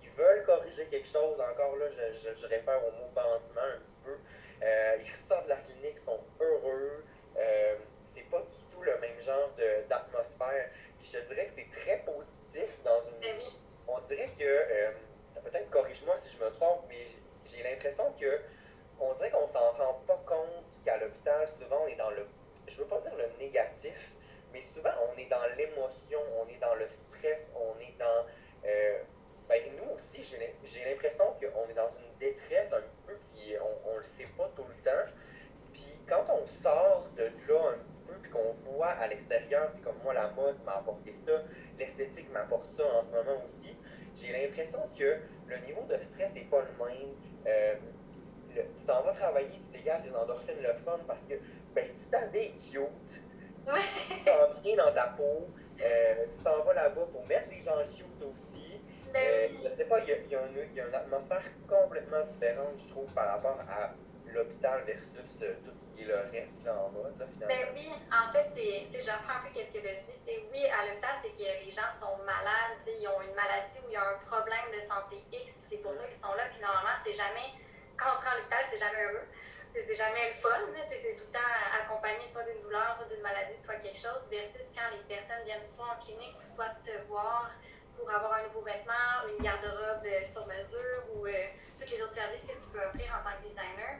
qu'ils 0.00 0.10
veulent 0.10 0.44
corriger 0.44 0.86
quelque 0.86 1.06
chose. 1.06 1.40
Encore 1.40 1.76
là, 1.76 1.86
je, 1.90 2.34
je, 2.34 2.46
réfère 2.46 2.80
au 2.86 2.90
mot 2.92 3.10
pansement 3.14 3.62
un 3.62 3.80
petit 3.80 4.00
peu. 4.04 4.16
Euh, 4.62 4.96
ils 5.04 5.12
sortent 5.12 5.44
de 5.44 5.50
la 5.50 5.56
clinique, 5.56 5.98
sont 5.98 6.20
heureux. 6.40 7.04
Euh, 7.36 7.76
c'est 8.04 8.28
pas 8.30 8.40
du 8.40 8.74
tout 8.74 8.82
le 8.82 8.98
même 9.00 9.20
genre 9.20 9.50
d'atmosphère. 9.88 10.70
Puis 10.98 11.10
je 11.12 11.18
te 11.18 11.28
dirais 11.28 11.46
que 11.46 11.52
c'est 11.52 11.70
très 11.70 11.98
positif 11.98 12.82
dans 12.84 13.02
une 13.06 13.20
ben 13.20 13.36
On 13.88 14.00
dirait 14.00 14.30
que, 14.38 14.44
euh, 14.44 14.90
peut-être 15.42 15.70
corrige-moi 15.70 16.16
si 16.18 16.36
je 16.36 16.44
me 16.44 16.50
trompe, 16.50 16.84
mais 16.88 17.06
j'ai 17.54 17.62
l'impression 17.62 18.12
que 18.20 18.40
on 19.00 19.12
dirait 19.14 19.30
qu'on 19.30 19.48
s'en 19.48 19.72
rend 19.72 20.00
pas 20.06 20.22
compte 20.24 20.64
qu'à 20.84 20.96
l'hôpital, 20.98 21.48
souvent 21.60 21.82
on 21.84 21.88
est 21.88 21.96
dans 21.96 22.10
le, 22.10 22.26
je 22.66 22.78
veux 22.78 22.86
pas 22.86 23.00
dire 23.00 23.14
le 23.16 23.38
négatif, 23.38 24.16
mais 24.54 24.62
souvent, 24.62 24.90
on 25.12 25.18
est 25.18 25.28
dans 25.28 25.44
l'émotion, 25.58 26.20
on 26.40 26.48
est 26.48 26.60
dans 26.60 26.76
le 26.76 26.86
stress, 26.86 27.50
on 27.56 27.78
est 27.80 27.98
dans. 27.98 28.24
Euh, 28.64 29.02
ben, 29.48 29.60
nous 29.76 29.94
aussi, 29.94 30.22
j'ai 30.22 30.84
l'impression 30.84 31.24
qu'on 31.34 31.68
est 31.68 31.74
dans 31.74 31.90
une 31.98 32.18
détresse 32.18 32.72
un 32.72 32.80
petit 32.80 33.02
peu, 33.04 33.14
puis 33.14 33.56
on 33.84 33.92
ne 33.94 33.98
le 33.98 34.02
sait 34.04 34.28
pas 34.38 34.48
tout 34.54 34.64
le 34.68 34.82
temps. 34.82 35.12
Puis 35.72 35.92
quand 36.08 36.24
on 36.30 36.46
sort 36.46 37.08
de 37.16 37.24
là 37.24 37.72
un 37.74 37.78
petit 37.78 38.02
peu, 38.06 38.14
puis 38.22 38.30
qu'on 38.30 38.52
voit 38.70 38.90
à 38.90 39.08
l'extérieur, 39.08 39.70
c'est 39.74 39.82
comme 39.82 39.98
moi, 40.04 40.14
la 40.14 40.30
mode 40.30 40.62
m'a 40.64 40.76
apporté 40.76 41.12
ça, 41.12 41.42
l'esthétique 41.76 42.30
m'apporte 42.30 42.72
ça 42.76 42.84
en 42.86 43.02
ce 43.02 43.10
moment 43.10 43.42
aussi, 43.44 43.76
j'ai 44.14 44.32
l'impression 44.32 44.88
que 44.96 45.18
le 45.48 45.56
niveau 45.66 45.82
de 45.82 46.00
stress 46.00 46.32
n'est 46.32 46.44
pas 46.44 46.60
le 46.60 46.84
même. 46.84 47.08
Euh, 47.46 47.74
tu 48.54 48.86
t'en 48.86 49.02
vas 49.02 49.12
travailler, 49.34 49.60
tu 49.60 49.78
dégages 49.78 50.02
des 50.02 50.14
endorphines 50.14 50.62
le 50.62 50.72
fun 50.84 50.98
parce 51.06 51.22
que 51.22 51.34
ben, 51.74 51.88
tu 51.98 52.06
t'habilles 52.10 52.54
cute, 52.70 53.22
tu 53.66 54.24
t'en 54.24 54.60
bien 54.62 54.76
dans 54.76 54.92
ta 54.92 55.08
peau. 55.08 55.48
Euh, 55.82 56.26
tu 56.36 56.44
t'en 56.44 56.62
vas 56.62 56.74
là-bas 56.74 57.06
pour 57.10 57.26
mettre 57.26 57.50
les 57.50 57.62
gens 57.62 57.82
cute 57.90 58.22
aussi. 58.22 58.80
Ben 59.12 59.20
euh, 59.20 59.48
je 59.64 59.68
sais 59.70 59.84
pas, 59.86 59.98
il 60.00 60.08
y, 60.08 60.36
a, 60.36 60.86
une 60.86 60.94
atmosphère 60.94 61.42
complètement 61.68 62.22
différente, 62.26 62.78
je 62.78 62.88
trouve, 62.90 63.12
par 63.12 63.28
rapport 63.28 63.58
à 63.68 63.90
l'hôpital 64.26 64.82
versus 64.86 65.34
euh, 65.42 65.54
tout 65.64 65.74
ce 65.78 65.88
qui 65.94 66.02
est 66.02 66.06
le 66.06 66.18
reste 66.30 66.64
là, 66.64 66.74
en 66.78 66.90
mode, 66.90 67.18
là, 67.18 67.26
finalement. 67.26 67.54
Ben 67.54 67.74
oui, 67.74 67.90
en 68.10 68.32
fait, 68.32 68.50
je 68.54 69.10
reprends 69.10 69.38
un 69.38 69.42
peu 69.42 69.50
ce 69.54 69.70
que 69.70 69.82
tu 69.82 69.86
as 69.86 70.02
dit. 70.02 70.42
oui, 70.50 70.62
à 70.66 70.86
l'hôpital, 70.86 71.14
c'est 71.22 71.30
que 71.30 71.46
les 71.64 71.70
gens 71.70 71.90
sont 71.98 72.18
malades, 72.22 72.82
ils 72.86 73.06
ont 73.06 73.22
une 73.22 73.34
maladie 73.34 73.78
ou 73.82 73.90
il 73.90 73.94
y 73.94 73.96
a 73.96 74.02
un 74.02 74.18
problème 74.26 74.66
de 74.74 74.80
santé 74.86 75.22
X, 75.30 75.66
c'est 75.70 75.78
pour 75.78 75.92
ça 75.92 76.06
qu'ils 76.06 76.22
sont 76.22 76.34
là. 76.34 76.46
Puis 76.50 76.62
normalement, 76.62 76.98
c'est 77.06 77.14
jamais, 77.14 77.54
quand 77.96 78.16
on 78.16 78.20
se 78.20 78.24
rend 78.24 78.32
à 78.32 78.36
l'hôpital, 78.36 78.64
c'est 78.70 78.78
jamais 78.78 79.02
heureux 79.04 79.28
c'est 79.74 79.94
jamais 79.94 80.30
le 80.30 80.34
fun. 80.34 80.62
C'est 80.88 81.16
tout 81.16 81.26
le 81.26 81.32
temps 81.32 81.54
accompagné 81.82 82.28
soit 82.28 82.44
d'une 82.44 82.62
douleur, 82.62 82.94
soit 82.94 83.06
d'une 83.06 83.22
maladie, 83.22 83.58
soit 83.62 83.76
quelque 83.76 83.98
chose, 83.98 84.30
versus 84.30 84.70
quand 84.74 84.86
les 84.94 85.02
personnes 85.10 85.44
viennent 85.44 85.64
soit 85.64 85.86
en 85.90 85.98
clinique 85.98 86.36
ou 86.38 86.54
soit 86.54 86.70
te 86.86 86.94
voir 87.08 87.50
pour 87.98 88.10
avoir 88.10 88.34
un 88.34 88.42
nouveau 88.44 88.62
vêtement, 88.62 89.26
une 89.28 89.42
garde-robe 89.42 90.06
euh, 90.06 90.22
sur 90.22 90.46
mesure 90.46 91.02
ou 91.14 91.26
euh, 91.26 91.46
tous 91.78 91.88
les 91.90 92.02
autres 92.02 92.14
services 92.14 92.42
que 92.42 92.58
tu 92.58 92.70
peux 92.70 92.82
offrir 92.82 93.06
en 93.14 93.22
tant 93.22 93.36
que 93.38 93.46
designer. 93.48 93.98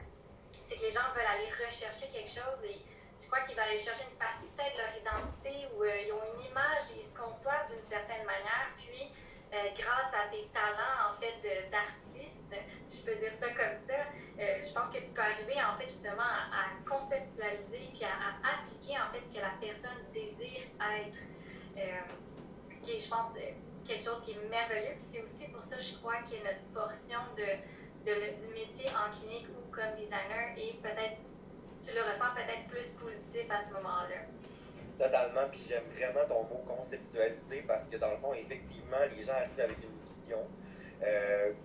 C'est 0.69 0.77
que 0.77 0.83
les 0.83 0.91
gens 0.91 1.07
veulent 1.15 1.31
aller 1.31 1.51
rechercher 1.51 2.09
quelque 2.11 2.31
chose 2.31 2.59
et 2.65 2.79
je 3.23 3.27
crois 3.27 3.41
qu'ils 3.47 3.55
veulent 3.55 3.71
aller 3.71 3.79
chercher 3.79 4.05
une 4.11 4.19
partie 4.19 4.51
peut-être 4.55 4.75
de 4.75 4.83
leur 4.83 4.95
identité 4.99 5.55
ou 5.75 5.83
euh, 5.83 6.07
ils 6.07 6.13
ont 6.13 6.23
une 6.35 6.51
image 6.51 6.91
et 6.95 6.99
ils 6.99 7.07
se 7.07 7.15
conçoivent 7.15 7.71
d'une 7.71 7.87
certaine 7.87 8.27
manière. 8.27 8.71
Puis, 8.79 9.11
grâce 9.79 10.11
à 10.11 10.27
tes 10.35 10.51
talents 10.51 11.15
en 11.15 11.21
fait 11.21 11.71
d'artiste, 11.71 12.04
si 12.87 13.01
je 13.01 13.11
peux 13.11 13.17
dire 13.19 13.33
ça 13.41 13.47
comme 13.49 13.79
ça, 13.87 13.95
euh, 14.39 14.59
je 14.67 14.73
pense 14.75 14.91
que 14.95 14.99
tu 14.99 15.11
peux 15.15 15.23
arriver 15.23 15.55
en 15.63 15.79
fait 15.79 15.89
justement 15.89 16.27
à, 16.27 16.75
conceptualiser 16.83 17.87
puis 17.95 18.03
à, 18.05 18.35
appliquer 18.43 18.99
en 18.99 19.13
fait 19.15 19.23
ce 19.23 19.31
que 19.31 19.41
la 19.41 19.55
personne 19.61 20.03
désire 20.13 20.67
être. 20.75 21.19
Euh, 21.79 22.03
ce 22.59 22.87
qui 22.87 22.97
est, 22.97 23.01
je 23.01 23.09
pense, 23.09 23.31
euh, 23.37 23.55
quelque 23.87 24.05
chose 24.05 24.21
qui 24.23 24.33
est 24.33 24.49
merveilleux. 24.51 24.95
C'est 24.99 25.23
aussi 25.23 25.47
pour 25.53 25.63
ça, 25.63 25.79
je 25.79 25.95
crois, 25.97 26.19
que 26.23 26.37
notre 26.43 26.67
portion 26.75 27.21
de, 27.37 27.47
de 28.05 28.15
du 28.39 28.49
métier 28.53 28.91
en 28.91 29.11
clinique 29.15 29.47
ou 29.55 29.71
comme 29.71 29.95
designer 29.97 30.55
est 30.57 30.79
peut-être, 30.83 31.19
tu 31.81 31.95
le 31.95 32.03
ressens 32.03 32.35
peut-être 32.35 32.67
plus 32.69 32.91
positif 32.99 33.51
à 33.51 33.61
ce 33.63 33.73
moment-là. 33.73 34.27
Totalement, 34.99 35.49
puis 35.51 35.63
j'aime 35.67 35.89
vraiment 35.91 36.27
ton 36.29 36.43
mot 36.45 36.63
conceptualiser 36.67 37.63
parce 37.67 37.89
que 37.89 37.97
dans 37.97 38.11
le 38.11 38.19
fond, 38.19 38.35
effectivement, 38.35 39.03
les 39.17 39.23
gens 39.23 39.33
arrivent 39.33 39.61
avec 39.61 39.79
une 39.83 39.99
vision. 40.05 40.47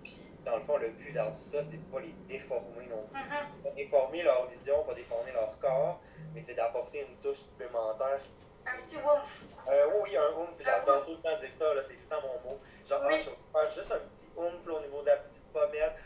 puis 0.02 0.29
dans 0.44 0.56
le 0.56 0.62
fond, 0.62 0.76
le 0.78 0.88
but 0.88 1.12
dans 1.12 1.30
tout 1.30 1.50
ça, 1.52 1.62
c'est 1.62 1.76
de 1.76 1.92
pas 1.92 2.00
les 2.00 2.14
déformer 2.28 2.86
non 2.88 3.06
plus. 3.10 3.20
Mm-hmm. 3.20 3.62
Pas 3.62 3.70
déformer 3.70 4.22
leur 4.22 4.46
vision, 4.48 4.82
pas 4.84 4.94
déformer 4.94 5.32
leur 5.32 5.58
corps, 5.58 6.00
mais 6.34 6.40
c'est 6.40 6.54
d'apporter 6.54 7.06
une 7.08 7.16
touche 7.16 7.38
supplémentaire. 7.38 8.18
Un 8.66 8.82
petit 8.82 8.96
oomph. 8.96 9.44
Euh, 9.68 9.86
oui, 10.02 10.16
un 10.16 10.38
oomph. 10.38 10.60
J'adore 10.62 11.04
tout 11.04 11.12
le 11.12 11.18
temps 11.18 11.38
dire 11.38 11.50
ça, 11.58 11.66
c'est 11.86 11.94
tout 11.94 12.00
le 12.10 12.16
temps 12.16 12.22
mon 12.22 12.50
mot. 12.50 12.58
Genre, 12.86 13.00
ah, 13.02 13.10
je 13.10 13.30
vais 13.30 13.36
faire 13.52 13.70
juste 13.70 13.92
un 13.92 13.98
petit 13.98 14.28
oomph 14.36 14.66
au 14.66 14.80
niveau 14.80 15.00
de 15.02 15.06
la 15.06 15.16
petite 15.16 15.52
pommette. 15.52 15.96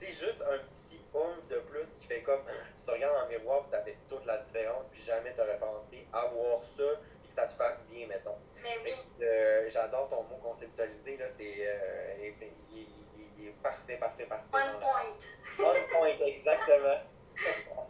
C'est 0.00 0.12
juste 0.12 0.42
un 0.42 0.58
petit 0.58 1.02
oomph 1.14 1.48
de 1.48 1.56
plus 1.60 1.88
qui 1.98 2.06
fait 2.06 2.22
comme 2.22 2.40
tu 2.46 2.84
te 2.84 2.90
regardes 2.90 3.14
dans 3.14 3.24
le 3.24 3.38
miroir, 3.38 3.66
ça 3.66 3.80
fait 3.82 3.96
toute 4.08 4.24
la 4.26 4.38
différence, 4.38 4.84
puis 4.92 5.02
jamais 5.02 5.34
tu 5.34 5.40
aurais 5.40 5.58
pensé 5.58 6.06
avoir 6.12 6.62
ça, 6.62 6.82
et 6.82 7.26
que 7.26 7.32
ça 7.34 7.46
te 7.46 7.52
fasse 7.52 7.86
bien, 7.88 8.06
mettons. 8.06 8.36
Mais 8.62 8.78
oui. 8.84 8.92
Euh, 9.22 9.68
j'adore 9.68 10.08
ton 10.08 10.22
mot 10.22 10.38
conceptualisé, 10.42 11.16
là, 11.16 11.26
c'est. 11.36 11.54
Euh, 11.58 12.08
parfait, 13.62 13.96
parfait, 13.96 14.24
parfait. 14.24 14.44
On 14.52 14.78
point. 14.80 15.02
On 15.58 15.92
point, 15.92 16.26
exactement. 16.26 17.00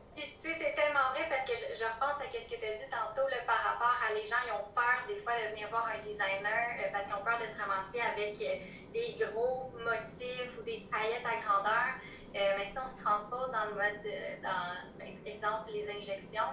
c'est 0.58 0.74
tellement 0.74 1.14
vrai 1.14 1.26
parce 1.28 1.48
que 1.48 1.56
je, 1.56 1.84
repense 1.84 2.18
à 2.20 2.26
ce 2.26 2.48
que 2.50 2.58
tu 2.58 2.66
as 2.66 2.76
dit 2.76 2.90
tantôt 2.90 3.28
là, 3.28 3.38
par 3.46 3.60
rapport 3.62 3.94
à 4.02 4.12
les 4.12 4.26
gens, 4.26 4.40
ils 4.46 4.52
ont 4.52 4.68
peur 4.74 5.06
des 5.06 5.20
fois 5.22 5.32
de 5.38 5.54
venir 5.54 5.68
voir 5.70 5.86
un 5.86 5.98
designer 6.02 6.76
euh, 6.80 6.90
parce 6.92 7.06
qu'ils 7.06 7.14
ont 7.14 7.24
peur 7.24 7.38
de 7.38 7.46
se 7.46 7.56
ramasser 7.60 8.00
avec 8.00 8.34
euh, 8.42 8.58
des 8.92 9.14
gros 9.18 9.70
motifs 9.78 10.52
ou 10.58 10.62
des 10.62 10.86
paillettes 10.90 11.26
à 11.26 11.36
grandeur. 11.38 12.00
Euh, 12.34 12.54
mais 12.58 12.66
si 12.66 12.76
on 12.78 12.86
se 12.86 13.02
transpose 13.02 13.50
dans 13.50 13.64
le 13.66 13.74
mode, 13.74 14.04
dans, 14.42 15.04
exemple, 15.24 15.70
les 15.72 15.88
injections, 15.88 16.52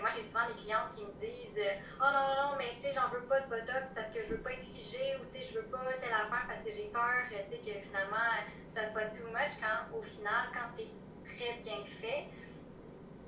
moi 0.00 0.10
j'ai 0.14 0.22
souvent 0.22 0.46
des 0.46 0.54
clientes 0.54 0.90
qui 0.94 1.02
me 1.02 1.12
disent 1.20 1.58
Oh 2.00 2.06
non, 2.06 2.22
non, 2.22 2.34
non, 2.50 2.56
mais 2.58 2.74
tu 2.80 2.88
sais, 2.88 2.92
j'en 2.94 3.08
veux 3.08 3.22
pas 3.26 3.40
de 3.40 3.48
botox 3.48 3.90
parce 3.94 4.10
que 4.10 4.22
je 4.22 4.34
veux 4.34 4.42
pas 4.42 4.52
être 4.52 4.62
figée 4.62 5.16
ou 5.20 5.24
tu 5.32 5.38
sais, 5.38 5.48
je 5.50 5.58
veux 5.58 5.66
pas 5.66 5.78
telle 6.00 6.12
affaire 6.12 6.44
parce 6.46 6.62
que 6.62 6.70
j'ai 6.70 6.90
peur 6.92 7.22
sais, 7.30 7.58
que 7.58 7.80
finalement 7.80 8.30
ça 8.74 8.88
soit 8.88 9.10
too 9.14 9.26
much 9.28 9.54
quand 9.60 9.96
au 9.96 10.02
final, 10.02 10.50
quand 10.52 10.66
c'est 10.74 10.90
très 11.24 11.54
bien 11.62 11.84
fait, 12.00 12.26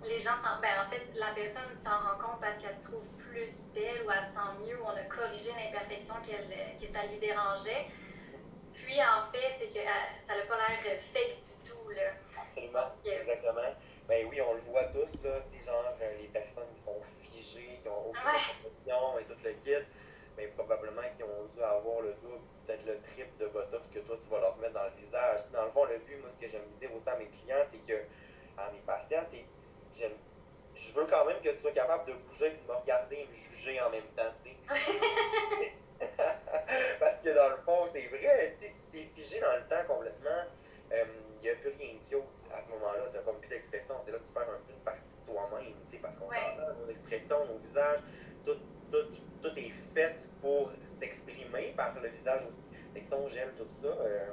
les 0.06 0.18
gens 0.18 0.36
ben, 0.60 0.84
en 0.86 0.90
fait, 0.90 1.02
la 1.14 1.30
personne 1.34 1.62
s'en 1.82 1.98
rend 1.98 2.18
compte 2.18 2.40
parce 2.40 2.56
qu'elle 2.58 2.76
se 2.76 2.88
trouve 2.88 3.04
plus 3.18 3.58
belle 3.74 4.02
ou 4.06 4.10
elle 4.10 4.24
se 4.24 4.32
sent 4.32 4.52
mieux 4.66 4.80
ou 4.80 4.84
on 4.84 4.96
a 4.96 5.02
corrigé 5.04 5.50
l'imperfection 5.56 6.14
que 6.24 6.86
ça 6.86 7.06
lui 7.06 7.18
dérangeait. 7.18 7.86
Puis, 8.74 9.00
en 9.00 9.30
fait, 9.32 9.54
c'est 9.58 9.68
que 9.68 9.78
euh, 9.78 10.04
ça 10.26 10.36
n'a 10.36 10.42
pas 10.42 10.56
l'air 10.56 10.98
fake 11.12 11.40
du 11.42 11.63
tout. 11.63 11.63
Là. 11.94 12.10
Absolument, 12.36 12.90
exactement. 13.04 13.74
Ben 14.08 14.26
oui, 14.28 14.40
on 14.40 14.54
le 14.54 14.60
voit 14.60 14.84
tous, 14.84 15.22
là, 15.22 15.40
c'est 15.40 15.64
genre 15.64 15.84
euh, 16.00 16.18
les 16.20 16.28
personnes 16.28 16.68
qui 16.76 16.82
sont 16.82 17.00
figées, 17.20 17.80
qui 17.82 17.88
ont 17.88 18.08
aucune 18.08 18.22
ouais. 18.22 19.22
et 19.22 19.24
tout 19.24 19.38
le 19.42 19.52
kit. 19.52 19.86
Mais 20.36 20.48
probablement 20.48 21.02
Botox 23.54 23.88
que 23.88 24.00
toi, 24.00 24.16
tu 24.20 24.28
vas 24.28 24.40
leur 24.40 24.56
mettre 24.56 24.74
dans 24.74 24.84
le 24.84 24.96
visage. 24.98 25.40
Dans 25.52 25.64
le 25.64 25.70
fond, 25.70 25.84
le 25.84 25.98
but, 25.98 26.16
moi, 26.20 26.30
ce 26.34 26.44
que 26.44 26.50
j'aime 26.50 26.66
dire 26.80 26.90
aussi 26.92 27.08
à 27.08 27.16
mes 27.16 27.28
clients, 27.28 27.62
c'est 27.70 27.78
que, 27.86 28.00
à 28.58 28.70
mes 28.72 28.80
patients, 28.80 29.22
c'est 29.30 29.44
j'aime 29.94 30.18
je 30.74 30.92
veux 30.92 31.06
quand 31.06 31.24
même 31.24 31.40
que 31.40 31.50
tu 31.50 31.58
sois 31.58 31.70
capable 31.70 32.04
de 32.06 32.14
bouger, 32.14 32.50
de 32.50 32.66
me 32.66 32.74
regarder 32.76 33.14
et 33.14 33.26
me 33.26 33.34
juger 33.34 33.80
en 33.80 33.90
même 33.90 34.08
temps, 34.16 34.32
tu 34.42 34.50
sais. 34.50 34.56
Parce 36.98 37.18
que 37.22 37.28
dans 37.28 37.50
le 37.50 37.56
fond, 37.58 37.86
c'est 37.92 38.08
vrai, 38.08 38.56
tu 38.58 38.66
sais, 38.66 38.72
si 38.72 38.80
c'est 38.92 39.22
figé 39.22 39.40
dans 39.40 39.54
le 39.54 39.62
temps 39.68 39.86
complètement, 39.86 40.42
il 40.94 41.00
euh, 41.00 41.42
n'y 41.42 41.48
a 41.50 41.54
plus 41.56 41.70
rien 41.78 41.94
qui 42.04 42.14
à 42.14 42.62
ce 42.62 42.70
moment-là, 42.70 43.08
tu 43.10 43.16
n'as 43.16 43.22
comme 43.22 43.38
plus 43.40 43.48
d'expression, 43.48 43.94
c'est 44.04 44.12
là 44.12 44.18
que 44.18 44.24
tu 44.24 44.32
perds 44.32 44.42
un 44.48 44.62
peu 44.64 44.72
une 44.72 44.84
partie 44.84 45.00
de 45.02 45.32
toi-même, 45.32 45.74
tu 45.86 45.96
sais, 45.96 45.98
parce 45.98 46.16
qu'on 46.16 46.28
ouais. 46.28 46.56
nos 46.78 46.88
expressions, 46.88 47.44
nos 47.46 47.58
visages, 47.58 48.00
tout, 48.46 48.58
tout, 48.92 49.10
tout 49.42 49.58
est 49.58 49.74
fait 49.92 50.30
pour 50.40 50.70
s'exprimer 50.86 51.74
par 51.76 51.94
le 52.00 52.08
visage 52.08 52.42
aussi. 52.48 52.62
L'expression, 52.94 53.28
j'aime 53.28 53.52
tout 53.58 53.66
ça. 53.82 53.88
Euh, 53.88 54.30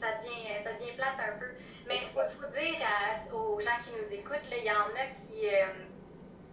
ça 0.00 0.18
devient, 0.18 0.64
ça 0.64 0.72
devient 0.72 0.92
plate 0.96 1.20
un 1.20 1.38
peu. 1.38 1.50
Mais 1.86 1.96
il 2.02 2.08
faut, 2.08 2.20
faut, 2.40 2.52
dire 2.52 3.34
aux 3.34 3.60
gens 3.60 3.78
qui 3.84 3.90
nous 3.92 4.18
écoutent, 4.18 4.48
il 4.50 4.64
y 4.64 4.70
en 4.70 4.88
a 4.96 5.06
qui. 5.12 5.48
Euh, 5.48 5.66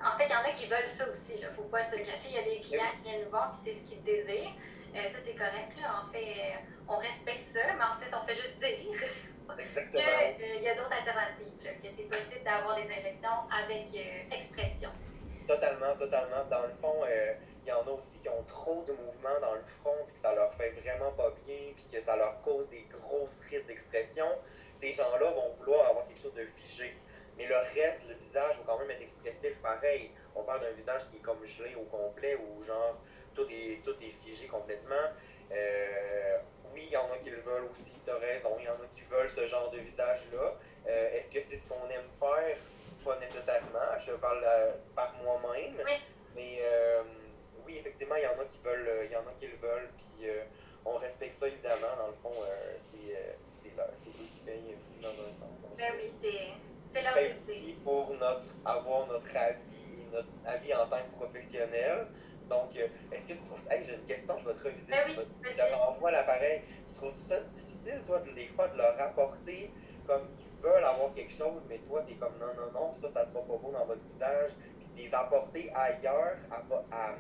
en 0.02 0.18
fait, 0.18 0.26
il 0.26 0.32
y 0.32 0.36
en 0.36 0.44
a 0.44 0.52
qui 0.52 0.68
veulent 0.68 0.86
ça 0.88 1.10
aussi. 1.10 1.34
Il 1.36 1.46
ne 1.46 1.52
faut 1.52 1.64
pas 1.64 1.84
se 1.84 1.96
cacher. 1.96 2.30
Il 2.30 2.36
y 2.36 2.38
a 2.38 2.44
des 2.44 2.60
clients 2.60 2.92
qui 2.98 3.10
viennent 3.10 3.24
nous 3.24 3.30
voir 3.30 3.52
et 3.52 3.58
c'est 3.64 3.76
ce 3.76 3.90
qu'ils 3.90 4.04
désirent. 4.04 4.52
Euh, 4.96 5.08
ça, 5.08 5.18
c'est 5.24 5.36
correct. 5.36 5.74
Là. 5.82 6.04
En 6.04 6.12
fait, 6.12 6.54
on 6.88 6.98
respecte 6.98 7.54
ça, 7.54 7.74
mais 7.78 7.84
en 7.84 7.98
fait, 8.00 8.12
on 8.14 8.26
fait 8.26 8.36
juste 8.36 8.58
dire 8.60 8.78
qu'il 9.90 10.00
euh, 10.00 10.62
y 10.62 10.70
a 10.70 10.76
d'autres 10.76 10.94
alternatives, 10.94 11.58
que 11.62 11.88
c'est 11.96 12.10
possible 12.10 12.44
d'avoir 12.44 12.76
des 12.76 12.90
injections 12.90 13.46
avec 13.52 13.88
expression. 14.32 14.90
Totalement, 15.48 15.96
totalement. 15.98 16.46
Dans 16.50 16.62
le 16.62 16.74
fond, 16.82 17.06
il 17.64 17.68
y 17.70 17.72
en 17.72 17.82
a 17.82 17.92
aussi 17.92 18.18
qui 18.20 18.30
ont 18.30 18.44
trop 18.48 18.84
de 18.88 18.94
mouvements 18.94 19.40
dans 19.42 19.56
le 19.56 19.64
front, 19.82 19.98
puis 20.06 20.16
que 20.16 20.22
ça 20.22 20.34
leur 20.34 20.54
fait 20.54 20.72
vraiment 20.72 21.12
pas 21.12 21.32
bien, 21.46 21.74
puis 21.76 21.86
que 21.92 22.02
ça 22.02 22.16
leur 22.16 22.42
cause 22.42 22.70
des 22.70 22.86
grosses 22.92 23.40
rides 23.50 23.66
d'expression. 23.68 24.28
Ces 24.80 24.94
gens-là 24.94 25.32
vont 25.32 25.54
vouloir 25.60 25.90
avoir 25.90 26.08
quelque 26.08 26.22
chose 26.22 26.34
de 26.36 26.46
figé. 26.46 26.96
Mais 27.38 27.48
le 27.48 27.56
reste, 27.56 28.04
le 28.08 28.16
visage 28.16 28.58
va 28.58 28.64
quand 28.66 28.80
même 28.80 28.92
être 28.92 29.02
expressif 29.02 29.62
pareil. 29.62 30.12
On 30.36 30.44
parle 30.44 30.62
d'un 30.62 30.72
visage 30.72 31.10
qui 31.10 31.18
est 31.18 31.22
comme 31.22 31.46
gelé 31.46 31.74
au 31.76 31.86
complet, 31.86 32.36
ou 32.36 32.64
genre 32.64 32.98
tout 33.40 33.52
est, 33.52 33.82
tout 33.84 33.96
est 34.02 34.12
figé 34.24 34.48
complètement. 34.48 35.08
Euh, 35.52 36.38
oui, 36.74 36.84
il 36.88 36.94
y 36.94 36.98
en 36.98 37.12
a 37.12 37.18
qui 37.18 37.30
le 37.30 37.42
veulent 37.42 37.66
aussi, 37.72 37.94
tu 38.04 38.12
as 38.12 38.16
raison, 38.16 38.56
il 38.60 38.66
y 38.66 38.70
en 38.70 38.74
a 38.74 38.88
qui 38.90 39.02
veulent 39.02 39.30
ce 39.30 39.46
genre 39.48 39.72
de 39.72 39.80
visage-là. 39.80 40.54
Euh, 40.88 41.14
est-ce 41.14 41.32
que 41.32 41.42
c'est 41.42 41.58
ce 41.58 41.66
qu'on 41.68 41.88
aime 41.90 42.10
faire? 42.20 42.58
Pas 43.04 43.18
nécessairement, 43.20 43.98
je 43.98 44.12
parle 44.14 44.44
euh, 44.46 44.72
par 44.96 45.14
moi-même. 45.24 45.76
Mais 46.36 46.62
oui, 47.66 47.78
effectivement, 47.78 48.16
il 48.16 48.24
y 48.24 48.28
en 48.28 48.40
a 48.40 48.46
qui 48.46 48.60
veulent, 48.64 49.06
il 49.06 49.12
y 49.12 49.16
en 49.16 49.22
a 49.22 49.34
qui 49.40 49.48
le 49.48 49.58
veulent, 49.58 49.90
puis 49.98 50.28
on 50.86 50.98
respecte 50.98 51.36
ça 51.36 51.48
évidemment. 51.48 51.96
Dans 51.98 52.08
le 52.08 52.14
fond, 52.14 52.34
euh, 52.44 52.76
c'est 52.78 54.10
eux 54.10 54.28
qui 54.34 54.40
payent 54.40 54.76
aussi 54.76 55.00
dans 55.02 55.10
un 55.10 55.32
sens. 55.34 55.78
Ben 55.78 55.94
oui, 55.98 56.12
c'est 56.92 57.02
leur 57.02 57.14
pour 57.84 58.10
notre, 58.16 58.50
avoir 58.66 59.08
notre 59.08 59.36
avis, 59.36 60.06
notre 60.12 60.28
avis 60.46 60.74
en 60.74 60.88
tant 60.88 60.98
que 60.98 61.16
professionnel. 61.16 62.08
Donc, 62.50 62.76
est-ce 62.76 63.28
que 63.28 63.34
tu 63.34 63.40
trouves 63.40 63.60
ça. 63.60 63.76
Hey, 63.76 63.84
j'ai 63.86 63.96
une 63.96 64.06
question, 64.06 64.38
je 64.38 64.46
vais 64.48 64.54
te 64.54 64.64
reviser. 64.64 64.92
Ben 64.92 65.04
oui, 65.08 65.26
je 65.44 65.50
te 65.56 65.74
renvoie 65.74 66.12
l'appareil. 66.12 66.62
Tu 66.88 66.96
trouves 66.96 67.16
ça 67.16 67.40
difficile, 67.42 68.02
toi, 68.06 68.20
des 68.20 68.48
fois, 68.48 68.68
de 68.68 68.78
leur 68.78 69.00
apporter 69.00 69.72
comme 70.08 70.28
ils 70.40 70.62
veulent 70.62 70.84
avoir 70.84 71.14
quelque 71.14 71.34
chose, 71.34 71.62
mais 71.70 71.78
toi, 71.80 72.04
tu 72.06 72.14
es 72.14 72.16
comme 72.16 72.34
non, 72.40 72.48
non, 72.48 72.72
non, 72.74 72.96
ça, 73.00 73.08
ça 73.14 73.30
sera 73.30 73.42
pas 73.44 73.58
beau 73.58 73.72
dans 73.72 73.86
votre 73.86 74.02
visage, 74.02 74.52
puis 74.80 74.88
de 74.88 75.08
les 75.08 75.14
apporter 75.14 75.72
ailleurs 75.74 76.38
à 76.52 77.16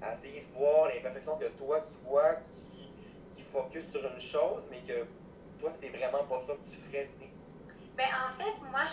à 0.00 0.14
essayer 0.14 0.42
de 0.42 0.58
voir 0.58 0.88
l'imperfection 0.88 1.36
que 1.36 1.48
toi 1.58 1.84
tu 1.90 2.08
vois 2.08 2.36
qui, 2.48 2.92
qui 3.34 3.42
focus 3.42 3.90
sur 3.90 4.04
une 4.04 4.20
chose, 4.20 4.64
mais 4.70 4.80
que 4.80 5.06
toi, 5.58 5.72
c'est 5.74 5.88
vraiment 5.88 6.24
pas 6.24 6.40
ça 6.46 6.52
que 6.54 6.70
tu 6.70 6.76
ferais, 6.76 7.08
tu 7.12 7.18
sais. 7.18 7.30
Ben, 7.96 8.06
en 8.06 8.38
fait, 8.38 8.70
moi, 8.70 8.84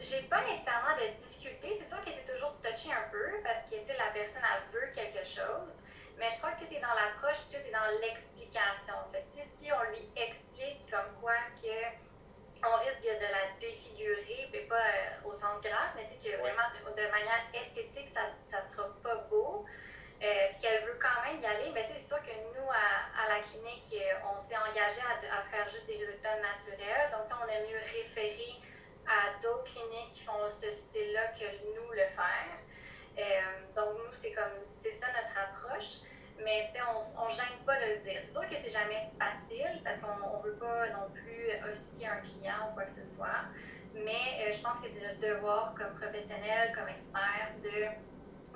j'ai 0.00 0.22
pas 0.22 0.42
nécessairement 0.42 0.96
de 0.96 1.06
difficulté. 1.22 1.78
C'est 1.80 1.88
sûr 1.88 2.00
que 2.04 2.10
c'est 2.10 2.32
toujours 2.32 2.54
touché 2.60 2.92
un 2.92 3.08
peu 3.10 3.42
parce 3.42 3.68
que 3.70 3.76
la 3.76 4.10
personne, 4.12 4.42
elle 4.42 4.66
veut 4.72 4.88
quelque 4.94 5.24
chose. 5.24 5.72
Mais 6.18 6.30
je 6.30 6.38
crois 6.38 6.52
que 6.52 6.64
tout 6.64 6.72
est 6.72 6.80
dans 6.80 6.94
l'approche, 6.94 7.42
tout 7.50 7.58
est 7.58 7.72
dans 7.74 7.90
l'explication. 8.00 8.94
En 8.94 9.10
fait, 9.10 9.26
si 9.56 9.70
on 9.72 9.82
lui 9.90 10.02
explique 10.14 10.90
comme 10.90 11.10
quoi 11.20 11.34
que 11.60 12.04
on 12.66 12.76
risque 12.80 13.02
de 13.02 13.28
la 13.28 13.52
défigurer, 13.60 14.48
mais 14.52 14.60
pas 14.60 14.76
euh, 14.76 15.28
au 15.28 15.32
sens 15.32 15.60
grave, 15.60 15.92
mais 15.96 16.04
que 16.04 16.36
vraiment 16.38 16.64
de, 16.72 16.90
de, 16.96 17.10
manière 17.10 17.44
esthétique, 17.52 18.08
ça, 18.14 18.32
ça 18.50 18.62
sera 18.70 18.88
pas 19.02 19.16
beau. 19.28 19.66
Euh, 20.22 20.48
puis 20.52 20.60
qu'elle 20.62 20.84
veut 20.84 20.96
quand 20.96 21.20
même 21.26 21.40
y 21.40 21.44
aller, 21.44 21.70
mais 21.74 21.84
c'est 21.84 22.06
sûr 22.06 22.16
que 22.22 22.32
nous, 22.56 22.70
à, 22.70 23.28
la 23.28 23.40
clinique, 23.40 23.84
euh, 23.92 24.32
on 24.32 24.40
s'est 24.40 24.56
engagé 24.56 25.02
à, 25.02 25.42
faire 25.50 25.68
juste 25.68 25.86
des 25.86 25.98
résultats 25.98 26.40
naturels. 26.40 27.10
Donc, 27.12 27.28
on 27.28 27.44
a 27.44 27.60
mieux 27.68 27.80
référer 27.92 28.56
à 29.06 29.40
d'autres 29.42 29.64
cliniques 29.64 30.10
qui 30.10 30.24
font 30.24 30.48
ce 30.48 30.70
style-là 30.70 31.28
que 31.38 31.44
nous 31.74 31.90
le 31.92 32.06
faire. 32.14 32.58
Euh, 33.18 33.22
donc, 33.76 33.98
nous, 33.98 34.14
c'est 34.14 34.32
comme, 34.32 34.58
c'est 34.72 34.92
ça 34.92 35.06
notre 35.08 35.38
approche. 35.38 36.00
Mais 36.42 36.72
on 37.16 37.26
ne 37.26 37.30
gêne 37.30 37.64
pas 37.64 37.76
de 37.78 37.94
le 37.94 37.98
dire. 38.00 38.20
C'est 38.24 38.32
sûr 38.32 38.48
que 38.48 38.56
c'est 38.56 38.70
jamais 38.70 39.08
facile 39.18 39.80
parce 39.84 39.98
qu'on 40.00 40.38
ne 40.38 40.42
veut 40.42 40.56
pas 40.56 40.88
non 40.90 41.08
plus 41.14 41.48
offusquer 41.70 42.08
un 42.08 42.18
client 42.18 42.70
ou 42.70 42.74
quoi 42.74 42.84
que 42.84 42.94
ce 42.94 43.04
soit. 43.04 43.46
Mais 43.94 44.50
je 44.52 44.60
pense 44.60 44.80
que 44.80 44.88
c'est 44.88 45.00
notre 45.00 45.20
devoir 45.20 45.74
comme 45.74 45.94
professionnel, 45.94 46.74
comme 46.74 46.88
expert, 46.88 47.54
de 47.62 47.86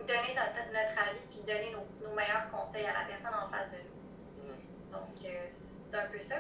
donner 0.05 0.35
notre, 0.35 0.99
avis 0.99 1.27
puis 1.31 1.41
donner 1.47 1.71
nos, 1.71 2.15
meilleurs 2.15 2.51
conseils 2.51 2.87
à 2.87 2.93
la 2.93 3.05
personne 3.07 3.35
en 3.35 3.49
face 3.49 3.71
de 3.71 3.79
nous. 3.79 4.53
Mm. 4.53 4.91
Donc, 4.91 5.25
euh, 5.25 5.47
c'est 5.47 5.97
un 5.97 6.07
peu 6.07 6.19
ça. 6.19 6.37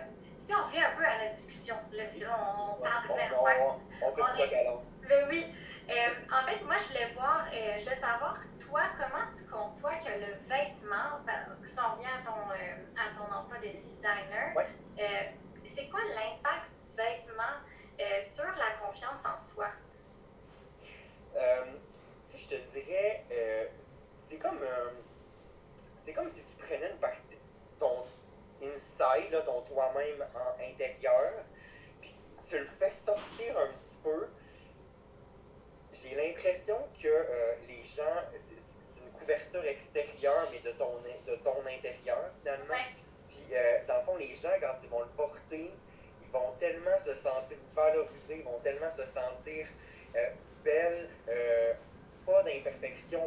Si 0.48 0.54
on 0.54 0.64
revient 0.64 0.80
un 0.80 0.96
peu 0.96 1.04
à 1.04 1.18
notre 1.22 1.36
discussion, 1.36 1.76
là, 1.92 2.06
sinon 2.06 2.32
on 2.32 2.82
parle 2.82 3.06
vraiment. 3.06 3.78
On, 4.00 4.06
on, 4.06 4.14
fait 4.14 4.22
on 4.22 4.34
est... 4.34 4.78
Ben 5.06 5.28
oui. 5.28 5.54
Euh, 5.90 5.92
en 6.32 6.46
fait, 6.46 6.64
moi, 6.64 6.76
je 6.78 6.88
voulais 6.88 7.12
voir, 7.12 7.46
euh, 7.52 7.74
je 7.78 7.84
voulais 7.84 8.00
savoir, 8.00 8.38
toi, 8.58 8.80
comment 8.96 9.24
tu 9.36 9.44
conçois 9.44 9.96
que 9.96 10.08
le 10.08 10.32
vêtement, 10.48 11.20
si 11.66 11.78
on 11.78 11.94
revient 11.96 12.06
à 12.06 12.24
ton, 12.24 12.48
à 12.96 13.14
ton 13.14 13.30
emploi 13.30 13.58
de 13.58 13.76
designer, 13.76 14.54
c'est 15.66 15.88
quoi 15.90 16.00
l'impact 16.00 16.72
du 16.72 16.96
vêtement 16.96 17.60
sur 18.22 18.46
la 18.46 18.86
confiance 18.86 19.20
en 19.26 19.38
soi? 19.54 19.66
je 22.34 22.48
te 22.48 22.54
dirais, 22.72 23.24
euh, 23.32 23.66
c'est 24.18 24.38
comme 24.38 24.60
c'est 26.04 26.12
comme 26.12 26.28
si 26.28 26.40
tu 26.42 26.56
prenais 26.56 26.90
une 26.90 26.98
partie 26.98 27.36
de 27.36 27.78
ton 27.78 28.06
inside, 28.62 29.42
toi-même 29.98 30.26
en 30.34 30.72
intérieur, 30.72 31.32
puis 32.00 32.14
tu 32.46 32.58
le 32.58 32.66
fais 32.78 32.90
sortir 32.90 33.58
un 33.58 33.68
petit 33.78 33.98
peu. 34.02 34.28
J'ai 35.92 36.14
l'impression 36.14 36.76
que 37.00 37.08
euh, 37.08 37.54
les 37.66 37.84
gens, 37.84 38.22
c'est 38.36 39.00
une 39.04 39.12
couverture 39.12 39.64
extérieure, 39.64 40.48
mais 40.52 40.60
de 40.60 40.76
ton, 40.76 41.00
de 41.26 41.36
ton 41.36 41.60
intérieur 41.66 42.30
finalement. 42.40 42.84
Puis 43.28 43.46
euh, 43.52 43.78
dans 43.86 43.98
le 43.98 44.02
fond, 44.02 44.16
les 44.16 44.36
gens, 44.36 44.50
quand 44.60 44.76
ils 44.82 44.88
vont 44.88 45.00
le 45.00 45.08
porter, 45.16 45.70
ils 46.22 46.30
vont 46.30 46.52
tellement 46.58 46.98
se 47.04 47.14
sentir 47.14 47.56
valorisés, 47.74 48.38
ils 48.38 48.44
vont 48.44 48.60
tellement 48.62 48.92
se 48.92 49.04
sentir 49.04 49.66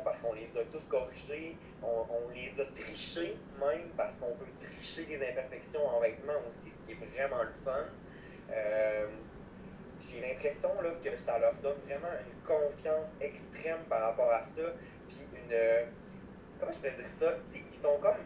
parce 0.03 0.19
qu'on 0.19 0.33
les 0.33 0.49
a 0.59 0.63
tous 0.71 0.83
corrigés, 0.87 1.57
on, 1.83 2.29
les 2.33 2.59
a 2.59 2.65
trichés 2.65 3.35
même 3.59 3.89
parce 3.97 4.15
qu'on 4.15 4.33
peut 4.35 4.51
tricher 4.59 5.05
les 5.09 5.29
imperfections 5.29 5.85
en 5.87 5.99
vêtements 5.99 6.41
aussi, 6.49 6.71
ce 6.71 6.85
qui 6.85 6.91
est 6.91 7.05
vraiment 7.15 7.43
le 7.43 7.53
fun. 7.63 7.85
Euh, 8.51 9.07
j'ai 9.99 10.21
l'impression 10.21 10.69
que 11.03 11.17
ça 11.17 11.37
leur 11.39 11.53
donne 11.55 11.77
vraiment 11.85 12.13
une 12.25 12.41
confiance 12.43 13.07
extrême 13.19 13.83
par 13.87 14.01
rapport 14.01 14.31
à 14.31 14.43
ça, 14.43 14.73
puis 15.07 15.19
une... 15.35 15.57
comment 16.59 16.71
je 16.71 16.77
pourrais 16.77 16.91
dire 16.91 17.07
ça? 17.07 17.33
Ils 17.53 17.77
sont 17.77 17.97
comme... 18.01 18.17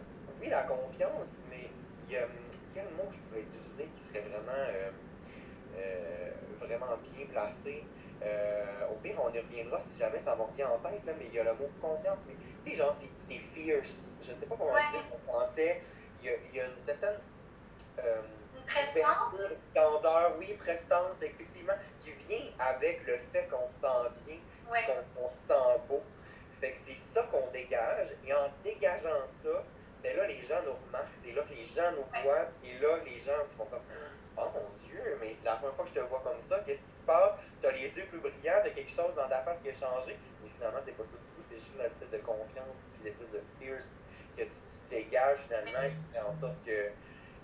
Oui, 0.41 0.49
la 0.49 0.63
confiance, 0.63 1.41
mais 1.49 1.69
il 2.07 2.13
y 2.13 2.17
a, 2.17 2.27
quel 2.73 2.85
mot 2.95 3.09
je 3.09 3.17
pourrais 3.19 3.41
utiliser 3.41 3.89
qui 3.95 4.03
serait 4.03 4.21
vraiment, 4.21 4.51
euh, 4.51 4.91
euh, 5.77 6.31
vraiment 6.59 6.97
bien 7.13 7.25
placé? 7.27 7.83
Euh, 8.23 8.87
au 8.91 8.95
pire, 8.95 9.15
on 9.23 9.31
y 9.33 9.39
reviendra 9.39 9.79
si 9.81 9.97
jamais 9.97 10.19
ça 10.19 10.35
me 10.35 10.43
revient 10.43 10.63
en 10.63 10.77
tête, 10.79 11.01
mais 11.05 11.25
il 11.25 11.33
y 11.33 11.39
a 11.39 11.43
le 11.43 11.53
mot 11.53 11.69
confiance. 11.81 12.19
Mais 12.27 12.35
tu 12.63 12.71
sais, 12.71 12.77
genre, 12.77 12.95
c'est 13.19 13.33
fierce. 13.33 14.11
Je 14.21 14.33
sais 14.33 14.45
pas 14.45 14.55
comment 14.57 14.73
dire 14.73 15.03
en 15.13 15.31
français. 15.31 15.81
Il 16.21 16.27
y 16.27 16.29
a, 16.29 16.33
il 16.49 16.55
y 16.55 16.61
a 16.61 16.65
une 16.65 16.77
certaine. 16.77 17.19
Euh, 17.99 18.21
prestance. 18.65 19.35
Candeur, 19.73 20.33
oui, 20.39 20.53
prestance, 20.57 21.21
effectivement, 21.21 21.73
qui 21.99 22.11
vient 22.27 22.45
avec 22.59 23.05
le 23.05 23.17
fait 23.17 23.47
qu'on 23.47 23.67
se 23.69 23.81
sent 23.81 23.87
bien, 24.25 24.37
qu'on 25.15 25.29
se 25.29 25.35
sent 25.35 25.79
beau. 25.87 26.01
Fait 26.59 26.71
que 26.71 26.77
c'est 26.77 26.97
ça 26.97 27.23
qu'on 27.23 27.47
dégage. 27.51 28.15
Et 28.25 28.33
en 28.33 28.49
dégageant 28.63 29.25
ça, 29.43 29.63
ben 30.01 30.17
là, 30.17 30.27
les 30.27 30.41
gens 30.41 30.61
nous 30.65 30.73
remarquent. 30.87 31.15
C'est 31.23 31.31
là 31.31 31.43
que 31.43 31.53
les 31.53 31.65
gens 31.65 31.91
nous 31.91 32.21
voient. 32.23 32.47
Et 32.63 32.79
là, 32.79 32.97
les 33.05 33.19
gens 33.19 33.43
se 33.47 33.55
font 33.55 33.65
comme 33.65 33.81
Oh 34.37 34.47
mon 34.53 34.85
Dieu, 34.85 35.17
mais 35.21 35.33
c'est 35.33 35.45
la 35.45 35.55
première 35.55 35.75
fois 35.75 35.85
que 35.85 35.91
je 35.91 35.95
te 35.95 35.99
vois 36.01 36.21
comme 36.23 36.41
ça. 36.41 36.59
Qu'est-ce 36.65 36.81
qui 36.81 36.91
se 36.91 37.05
passe? 37.05 37.33
Tu 37.65 37.69
as 37.69 37.77
les 37.81 37.89
yeux 37.97 38.05
plus 38.05 38.19
brillants, 38.19 38.61
tu 38.61 38.69
as 38.69 38.77
quelque 38.77 38.91
chose 38.91 39.15
dans 39.15 39.27
ta 39.27 39.41
face 39.41 39.57
qui 39.57 39.69
a 39.69 39.73
changé. 39.73 40.13
Mais 40.43 40.49
finalement, 40.53 40.77
c'est 40.85 40.93
pas 40.93 41.01
ça 41.01 41.17
du 41.17 41.29
tout. 41.33 41.41
C'est 41.49 41.57
juste 41.57 41.73
une 41.73 41.85
espèce 41.85 42.11
de 42.13 42.21
confiance, 42.21 42.77
une 43.01 43.07
espèce 43.07 43.31
de 43.33 43.41
fierce 43.57 43.97
que 44.37 44.43
tu, 44.43 44.61
dégages 44.87 45.49
finalement 45.49 45.89
qui 45.89 46.13
fait 46.13 46.21
en 46.21 46.37
sorte 46.37 46.61
que 46.63 46.93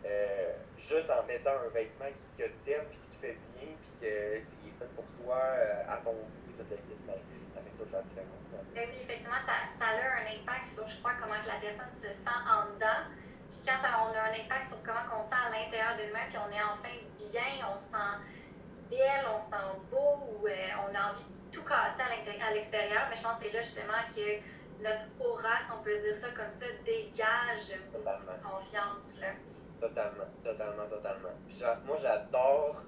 euh, 0.06 0.54
juste 0.78 1.10
en 1.10 1.26
mettant 1.26 1.58
un 1.66 1.74
vêtement 1.74 2.06
qui 2.14 2.30
te 2.38 2.46
t'aime, 2.62 2.86
puis 2.86 3.00
qui 3.02 3.18
te 3.18 3.26
fait 3.26 3.38
bien, 3.58 3.74
puis 3.74 3.90
qui 3.98 4.06
est 4.06 4.78
fait 4.78 4.94
pour 4.94 5.10
toi, 5.18 5.42
euh, 5.42 5.90
à 5.90 5.98
ton 6.06 6.14
goût, 6.14 6.54
et 6.54 6.54
toute 6.54 6.70
l'équipe, 6.70 7.02
ben, 7.10 7.18
ça 7.56 7.66
fait 7.66 7.74
toute 7.74 7.92
la 7.92 8.02
différence. 8.06 8.46
Oui, 8.78 8.86
effectivement, 9.02 9.42
ça, 9.42 9.74
ça, 9.74 9.86
a 9.90 10.22
un 10.22 10.30
impact 10.38 10.70
sur, 10.70 10.86
je 10.86 11.02
crois, 11.02 11.18
comment 11.18 11.42
que 11.42 11.50
la 11.50 11.58
personne 11.58 11.94
se 11.98 12.14
sent 12.14 12.40
en 12.46 12.70
dedans. 12.78 13.10
Puis 13.50 13.66
quand 13.66 13.82
on 13.82 14.14
a 14.14 14.30
un 14.30 14.38
impact 14.38 14.70
sur 14.70 14.78
comment 14.86 15.02
on 15.18 15.26
se 15.26 15.34
sent 15.34 15.42
à 15.42 15.50
l'intérieur 15.50 15.98
de 15.98 16.14
nous-mêmes, 16.14 16.30
puis 16.30 16.38
on 16.38 16.52
est 16.54 16.62
enfin 16.62 16.94
bien, 17.18 17.66
on 17.66 17.82
se 17.82 17.90
sent 17.90 18.14
belle, 18.92 19.26
on 19.26 19.40
se 19.40 19.50
sent 19.50 19.72
beau, 19.90 20.20
ou 20.28 20.48
euh, 20.48 20.52
on 20.84 20.94
a 20.94 21.12
envie 21.12 21.24
de 21.24 21.56
tout 21.58 21.64
casser 21.64 22.02
à 22.02 22.54
l'extérieur. 22.54 23.08
Mais 23.10 23.16
je 23.16 23.24
pense 23.24 23.38
que 23.40 23.46
c'est 23.46 23.54
là 23.54 23.62
justement 23.62 24.04
que 24.16 24.84
notre 24.84 25.06
aura, 25.20 25.58
si 25.66 25.72
on 25.80 25.84
peut 25.84 25.98
dire 26.00 26.16
ça 26.16 26.28
comme 26.30 26.52
ça, 26.52 26.66
dégage 26.86 27.80
beaucoup 27.92 28.04
de 28.04 28.44
confiance. 28.44 29.20
Là. 29.20 29.28
Totalement, 29.80 30.30
totalement, 30.44 30.88
totalement. 30.88 31.30
moi, 31.86 31.98
j'adore 32.00 32.84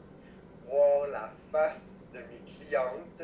voir 0.68 1.08
la 1.08 1.30
face 1.52 1.90
de 2.14 2.20
mes 2.20 2.42
clientes 2.46 3.24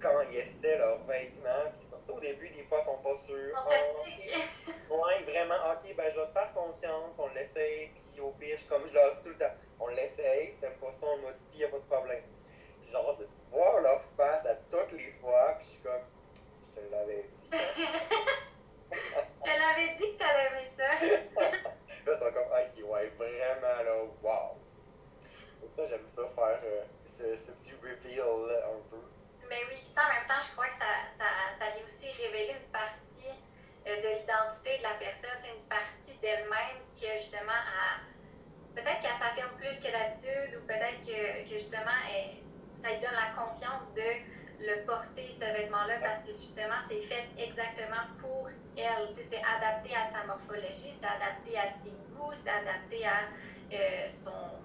quand 0.00 0.20
ils 0.30 0.38
essaient 0.38 0.78
leurs 0.78 1.02
vêtements. 1.04 1.72
Puis 1.78 1.88
au 2.08 2.20
début, 2.20 2.48
des 2.48 2.62
fois, 2.64 2.82
ils 2.82 2.86
sont 2.86 3.02
pas 3.02 3.20
sûrs. 3.26 3.66
Oh, 4.90 4.94
ouais, 5.04 5.22
vraiment, 5.24 5.56
ok, 5.72 5.96
ben 5.96 6.10
je 6.10 6.20
vais 6.20 6.26
te 6.26 6.32
faire 6.32 6.52
confiance, 6.54 7.14
on 7.18 7.28
l'essaye, 7.28 7.90
puis 8.12 8.20
au 8.20 8.30
pire, 8.30 8.58
comme 8.68 8.86
je 8.86 8.94
leur 8.94 9.14
dis 9.16 9.22
tout 9.22 9.28
le 9.30 9.38
temps, 9.38 9.54
on 9.80 9.88
l'essaye, 9.88 10.54
t'aimes 10.60 10.78
pas 10.80 10.92
ça, 11.00 11.06
on 11.06 11.16
le 11.16 11.22
modifie, 11.22 11.58
il 11.58 11.64
a 11.64 11.68
pas 11.68 11.78
de 11.78 11.82
problème. 11.82 12.22
Puis 12.80 12.90
genre, 12.90 13.16
de 13.16 13.28
voir 13.50 13.80
leur 13.80 14.02
face 14.16 14.46
à 14.46 14.54
toutes 14.70 14.92
les 14.92 15.12
fois, 15.20 15.56
puis 15.58 15.66
je 15.66 15.70
suis 15.72 15.82
comme, 15.82 16.06
je 16.34 16.80
te 16.80 16.90
l'avais 16.90 17.22
dit. 17.22 17.58
je 18.92 19.50
te 19.50 19.58
l'avais 19.58 19.94
dit 19.96 20.12
que 20.12 20.18
t'allais 20.18 20.46
aimer 20.46 20.70
ça. 20.76 21.40
là, 22.06 22.18
c'est 22.18 22.32
comme, 22.32 22.42
ok, 22.44 22.90
ouais, 22.90 23.12
vraiment, 23.18 23.82
là, 23.84 24.04
wow. 24.22 24.58
Et 25.64 25.68
ça, 25.68 25.84
j'aime 25.86 26.06
ça, 26.06 26.22
faire 26.34 26.60
euh, 26.64 26.84
ce, 27.04 27.36
ce, 27.36 27.50
petit 27.52 27.74
reveal 27.82 28.48
là, 28.48 28.68
un 28.68 28.80
peu. 28.90 29.02
Mais 29.48 29.64
oui, 29.68 29.80
puis 29.80 29.92
ça, 29.94 30.02
en 30.06 30.14
même 30.14 30.26
temps, 30.28 30.40
je 30.40 30.52
crois 30.52 30.68
que 30.68 30.78
ça, 30.78 31.08
ça, 31.18 31.26
ça 31.58 31.70
vient 31.74 31.84
aussi 31.84 32.10
révéler 32.22 32.54
une 32.60 32.70
partie 32.70 33.34
euh, 33.86 33.96
de 33.96 34.08
l'identité 34.20 34.78
de 34.78 34.82
la 34.82 34.94
personne, 35.00 35.40
une 35.44 35.68
partie 35.68 36.14
d'elle-même 36.20 36.78
qui 36.92 37.06
a 37.08 37.16
justement 37.16 37.62
à. 37.66 38.00
Peut-être 38.74 39.00
qu'elle 39.00 39.18
s'affirme 39.18 39.56
plus 39.56 39.74
que 39.80 39.90
d'habitude, 39.90 40.54
ou 40.54 40.66
peut-être 40.66 41.00
que, 41.02 41.42
que, 41.42 41.58
justement, 41.58 41.98
elle, 42.06 42.38
ça 42.80 42.94
lui 42.94 43.00
donne 43.00 43.18
la 43.18 43.34
confiance 43.34 43.82
de 43.96 44.08
le 44.60 44.86
porter, 44.86 45.34
ce 45.34 45.40
vêtement-là, 45.40 45.98
parce 46.00 46.22
que 46.22 46.30
justement, 46.30 46.78
c'est 46.88 47.02
fait 47.02 47.26
exactement 47.38 48.06
pour 48.20 48.48
elle. 48.76 49.14
C'est 49.26 49.42
adapté 49.42 49.90
à 49.96 50.12
sa 50.12 50.26
morphologie, 50.26 50.94
c'est 51.00 51.06
adapté 51.06 51.58
à 51.58 51.68
ses 51.82 51.90
goûts, 52.14 52.34
c'est 52.34 52.50
adapté 52.50 53.04
à 53.04 53.26
euh, 53.72 54.08
son 54.08 54.58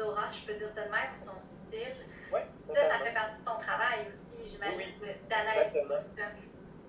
aura, 0.00 0.26
je 0.28 0.46
peux 0.46 0.54
dire 0.54 0.68
ça 0.74 0.84
de 0.84 0.90
même, 0.90 1.14
son 1.14 1.36
style. 1.42 2.06
Ouais, 2.32 2.46
ça, 2.74 2.88
ça 2.88 2.98
fait 3.04 3.12
partie 3.12 3.40
de 3.40 3.44
ton 3.44 3.58
travail 3.58 4.06
aussi, 4.08 4.36
j'imagine, 4.44 4.92
oui, 5.02 5.08
d'analyser 5.28 5.82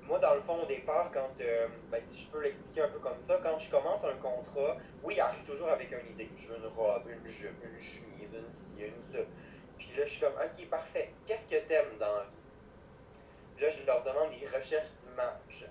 Moi, 0.04 0.13
dans 0.24 0.36
le 0.36 0.42
fond, 0.42 0.64
au 0.64 0.66
départ, 0.66 1.12
quand, 1.12 1.32
euh, 1.42 1.68
ben, 1.92 2.02
si 2.02 2.24
je 2.24 2.28
peux 2.30 2.42
l'expliquer 2.42 2.82
un 2.84 2.88
peu 2.88 3.00
comme 3.00 3.20
ça, 3.20 3.38
quand 3.44 3.60
je 3.60 3.70
commence 3.70 4.02
un 4.06 4.16
contrat, 4.16 4.78
oui, 5.04 5.20
arrive 5.20 5.44
toujours 5.44 5.68
avec 5.68 5.92
une 5.92 6.14
idée. 6.14 6.30
Je 6.38 6.48
veux 6.48 6.60
une 6.60 6.68
robe, 6.68 7.04
une 7.10 7.28
jupe, 7.28 7.62
une 7.62 7.78
chemise, 7.84 8.34
une 8.34 8.50
ci, 8.50 8.86
une 8.86 9.04
ça. 9.04 9.18
Puis 9.78 9.92
là, 9.98 10.06
je 10.06 10.12
suis 10.12 10.22
comme, 10.22 10.36
ok, 10.36 10.70
parfait. 10.70 11.12
Qu'est-ce 11.28 11.46
que 11.50 11.62
t'aimes 11.68 11.98
dans 12.00 12.16
la 12.16 12.24
vie? 12.24 13.60
Là, 13.60 13.70
je 13.70 13.86
leur 13.86 14.02
demande 14.02 14.30
des 14.32 14.48
recherches 14.48 14.92
d'image. 15.02 15.70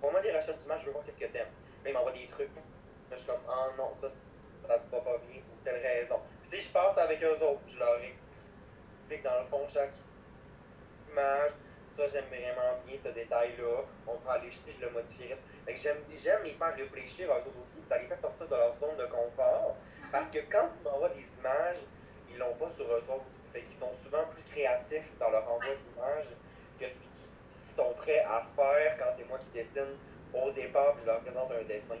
Pour 0.00 0.10
moi, 0.10 0.20
des 0.20 0.36
recherches 0.36 0.58
d'image, 0.58 0.80
je 0.80 0.86
veux 0.86 0.92
voir 0.92 1.04
qu'est-ce 1.04 1.20
que 1.20 1.32
t'aimes. 1.32 1.54
Là, 1.84 1.90
ils 1.90 1.92
m'envoient 1.92 2.10
des 2.10 2.26
trucs. 2.26 2.50
Là, 2.56 2.62
je 3.12 3.16
suis 3.16 3.26
comme, 3.26 3.42
ah 3.48 3.68
non, 3.78 3.94
ça, 3.94 4.08
ça 4.08 4.76
ne 4.76 4.90
va 4.90 5.00
pas 5.02 5.18
bien 5.18 5.40
pour 5.40 5.62
telle 5.62 5.80
raison. 5.80 6.18
Puis, 6.50 6.60
si 6.60 6.66
je 6.66 6.72
passe 6.72 6.98
avec 6.98 7.22
eux 7.22 7.38
autres, 7.40 7.60
je 7.68 7.78
leur 7.78 7.96
explique 8.00 9.22
dans 9.22 9.38
le 9.38 9.46
fond 9.46 9.64
chaque 9.68 9.94
image. 11.12 11.52
Ça, 11.96 12.06
j'aime 12.06 12.24
vraiment 12.24 12.80
bien 12.86 12.96
ce 13.02 13.08
détail-là. 13.08 13.84
On 14.06 14.16
prend 14.16 14.34
les 14.42 14.50
je 14.50 14.80
le 14.80 14.90
modifierai. 14.90 15.36
j'aime 15.74 16.42
les 16.42 16.50
faire 16.50 16.74
réfléchir 16.74 17.30
à 17.30 17.38
eux 17.38 17.42
autres 17.42 17.60
aussi, 17.62 17.86
ça 17.86 17.98
les 17.98 18.06
fait 18.06 18.16
sortir 18.16 18.46
de 18.48 18.54
leur 18.56 18.74
zone 18.78 18.96
de 18.96 19.06
confort. 19.06 19.76
Parce 20.10 20.30
que 20.30 20.38
quand 20.50 20.68
ils 20.78 20.84
m'envoient 20.84 21.10
des 21.10 21.26
images, 21.38 21.84
ils 22.30 22.38
l'ont 22.38 22.54
pas 22.54 22.70
sur 22.70 22.84
eux 22.86 23.04
autres. 23.08 23.24
Fait 23.52 23.60
qu'ils 23.60 23.78
sont 23.78 23.92
souvent 24.02 24.24
plus 24.32 24.42
créatifs 24.50 25.12
dans 25.18 25.30
leur 25.30 25.44
envoi 25.44 25.74
d'images 25.76 26.32
que 26.80 26.88
ce 26.88 26.94
qu'ils 26.94 27.76
sont 27.76 27.92
prêts 27.98 28.20
à 28.20 28.42
faire 28.56 28.96
quand 28.98 29.12
c'est 29.16 29.28
moi 29.28 29.38
qui 29.38 29.50
dessine 29.52 29.96
au 30.32 30.50
départ 30.52 30.94
puis 30.94 31.02
je 31.02 31.10
leur 31.10 31.20
présente 31.20 31.52
un 31.52 31.62
dessin. 31.64 31.96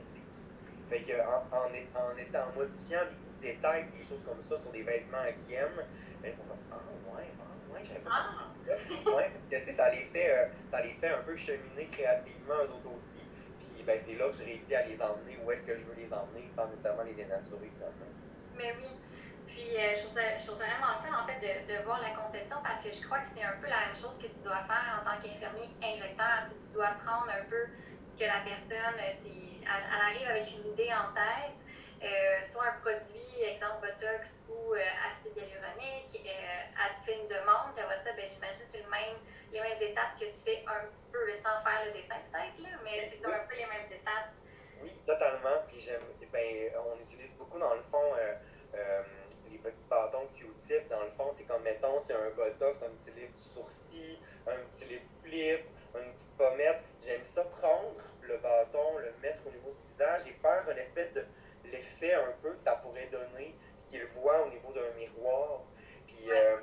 Fait 0.88 1.00
que 1.00 1.12
en, 1.20 1.44
en, 1.52 1.68
en, 1.68 2.16
étant 2.16 2.52
modifiant 2.56 3.00
des 3.04 3.16
petits 3.16 3.56
détails, 3.56 3.84
des 3.96 4.04
choses 4.04 4.20
comme 4.24 4.42
ça 4.48 4.60
sur 4.60 4.72
des 4.72 4.82
vêtements 4.82 5.24
qu'ils 5.36 5.54
aiment, 5.54 5.84
ben, 6.22 6.32
ils 6.32 6.36
font 6.36 6.44
comme 6.48 6.58
Ah 6.70 7.16
ouais, 7.16 7.28
ah 7.40 7.61
ouais, 7.72 7.80
j'avais 7.84 8.00
pas 8.00 8.10
ah. 8.12 9.72
ça 9.72 9.90
les 9.90 10.04
fait 10.04 10.30
euh, 10.30 10.46
ça 10.70 10.80
les 10.82 10.94
fait 10.94 11.08
un 11.08 11.22
peu 11.22 11.36
cheminer 11.36 11.88
créativement 11.90 12.54
eux 12.54 12.70
autres 12.70 12.96
aussi. 12.96 13.22
Puis 13.60 13.82
ben 13.84 13.98
c'est 14.04 14.14
là 14.14 14.28
que 14.28 14.36
j'ai 14.36 14.44
réussi 14.44 14.74
à 14.74 14.86
les 14.86 15.00
emmener 15.02 15.38
où 15.44 15.50
est-ce 15.50 15.64
que 15.64 15.76
je 15.76 15.84
veux 15.84 15.94
les 15.94 16.12
emmener 16.12 16.48
sans 16.54 16.68
nécessairement 16.68 17.02
les 17.02 17.14
dénaturer 17.14 17.70
finalement. 17.74 18.12
Mais 18.56 18.74
oui. 18.80 18.88
Puis, 19.52 19.76
euh, 19.76 19.92
je, 19.92 20.08
trouve 20.08 20.16
ça, 20.16 20.24
je, 20.38 20.46
trouve 20.46 20.58
vraiment 20.64 20.96
fun, 21.04 21.12
en 21.12 21.26
fait, 21.28 21.36
de, 21.44 21.52
de, 21.68 21.84
voir 21.84 22.00
la 22.00 22.16
conception 22.16 22.56
parce 22.64 22.82
que 22.82 22.88
je 22.88 23.04
crois 23.04 23.20
que 23.20 23.28
c'est 23.36 23.44
un 23.44 23.60
peu 23.60 23.68
la 23.68 23.84
même 23.84 23.96
chose 23.96 24.16
que 24.16 24.32
tu 24.32 24.40
dois 24.40 24.64
faire 24.64 24.96
en 24.96 25.04
tant 25.04 25.20
qu'infirmier 25.20 25.68
injecteur. 25.84 26.48
Tu, 26.48 26.56
tu, 26.56 26.72
dois 26.72 26.96
prendre 27.04 27.28
un 27.28 27.44
peu 27.52 27.68
ce 27.68 28.16
que 28.16 28.24
la 28.24 28.40
personne, 28.40 28.96
euh, 28.96 29.28
elle, 29.28 29.88
arrive 29.92 30.28
avec 30.28 30.48
une 30.56 30.72
idée 30.72 30.88
en 30.88 31.12
tête, 31.12 31.52
euh, 32.02 32.44
soit 32.44 32.66
un 32.66 32.80
produit, 32.80 33.42
exemple 33.42 33.86
Botox 33.86 34.44
ou 34.50 34.74
euh, 34.74 34.82
acide 35.06 35.36
hyaluronique, 35.36 36.10
euh, 36.18 36.74
elle 36.74 36.94
te 36.98 37.04
fait 37.06 37.18
une 37.20 37.28
demande, 37.28 37.74
puis 37.74 37.84
après 37.84 38.02
ça, 38.02 38.12
ben, 38.12 38.26
j'imagine 38.26 38.66
que 38.66 38.72
c'est 38.72 38.82
le 38.82 38.90
même, 38.90 39.16
les 39.52 39.60
mêmes 39.60 39.80
étapes 39.80 40.18
que 40.18 40.26
tu 40.26 40.40
fais 40.44 40.64
un 40.66 40.86
petit 40.90 41.06
peu 41.12 41.22
sans 41.38 41.62
faire 41.62 41.86
le 41.86 41.92
dessin 41.92 42.18
peut-être, 42.30 42.58
mais 42.84 43.06
c'est 43.06 43.24
un 43.24 43.46
peu 43.46 43.54
les 43.54 43.66
mêmes 43.66 43.90
étapes. 43.90 44.34
Oui, 44.82 44.90
totalement. 45.06 45.62
Puis 45.68 45.78
j'aime, 45.78 46.02
ben, 46.32 46.72
on 46.82 47.00
utilise 47.00 47.32
beaucoup 47.38 47.58
dans 47.58 47.74
le 47.74 47.82
fond 47.82 48.16
euh, 48.74 49.02
les 49.50 49.58
petits 49.58 49.84
bâtons 49.88 50.28
Q-tip, 50.34 50.88
dans 50.88 51.02
le 51.02 51.10
fond, 51.10 51.32
c'est 51.36 51.44
comme, 51.44 51.62
mettons, 51.62 52.00
c'est 52.06 52.14
un 52.14 52.30
botox, 52.30 52.82
un 52.82 52.90
petit 53.02 53.20
lip 53.20 53.36
du 53.36 53.48
sourcil, 53.54 54.18
un 54.46 54.56
petit 54.72 54.86
lip 54.86 55.02
flip, 55.22 55.64
une 55.94 56.12
petite 56.14 56.36
pommette. 56.38 56.82
J'aime 57.02 57.24
ça 57.24 57.44
prendre 57.44 58.00
le 58.22 58.38
bâton, 58.38 58.98
le 58.98 59.12
mettre 59.20 59.46
au 59.46 59.50
niveau 59.50 59.72
du 59.72 59.86
visage 59.88 60.26
et 60.26 60.32
faire 60.32 60.64
une 60.70 60.78
espèce 60.78 61.12
de 61.12 61.24
l'effet 61.72 62.14
un 62.14 62.32
peu 62.40 62.52
que 62.52 62.60
ça 62.60 62.76
pourrait 62.76 63.08
donner, 63.10 63.56
puis 63.76 63.86
qu'ils 63.88 64.06
voient 64.20 64.46
au 64.46 64.50
niveau 64.50 64.72
d'un 64.72 64.94
miroir. 64.96 65.62
Puis 66.06 66.30
euh, 66.30 66.58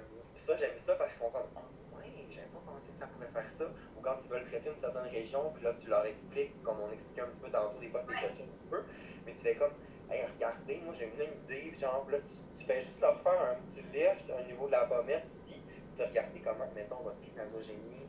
ça, 0.45 0.55
j'aime 0.55 0.77
ça 0.77 0.95
parce 0.95 1.13
qu'ils 1.13 1.23
font 1.23 1.31
comme, 1.31 1.49
oh, 1.55 1.97
ouais, 1.97 2.05
j'avais 2.29 2.47
pas 2.47 2.61
pensé 2.65 2.91
que 2.91 2.99
ça 2.99 3.07
pourrait 3.07 3.27
faire 3.33 3.49
ça. 3.49 3.65
Ou 3.97 4.01
quand 4.01 4.17
ils 4.23 4.29
veulent 4.29 4.45
traiter 4.45 4.69
une 4.69 4.79
certaine 4.79 5.11
région, 5.11 5.51
puis 5.53 5.63
là, 5.63 5.73
tu 5.79 5.89
leur 5.89 6.05
expliques, 6.05 6.61
comme 6.63 6.79
on 6.79 6.91
expliquait 6.91 7.21
un 7.21 7.27
petit 7.27 7.41
peu 7.41 7.49
tantôt, 7.49 7.79
des 7.79 7.89
fois, 7.89 8.01
c'est 8.07 8.13
touché 8.13 8.43
un 8.43 8.57
petit 8.57 8.69
peu, 8.69 8.83
mais 9.25 9.33
tu 9.33 9.39
fais 9.39 9.55
comme, 9.55 9.73
hey, 10.09 10.25
regardez, 10.25 10.77
moi 10.83 10.93
j'ai 10.93 11.05
une 11.05 11.43
idée, 11.43 11.77
genre, 11.77 12.07
là, 12.09 12.17
tu, 12.19 12.65
fais 12.65 12.81
juste 12.81 13.01
leur 13.01 13.21
faire 13.21 13.41
un 13.41 13.55
petit 13.65 13.83
lift 13.93 14.31
au 14.31 14.43
niveau 14.45 14.67
de 14.67 14.71
la 14.71 14.85
pommette 14.85 15.25
ici, 15.27 15.61
tu 15.95 16.03
regardes 16.03 16.29
comment, 16.43 16.69
mettons, 16.73 17.01
votre 17.03 17.17
euh, 17.37 18.08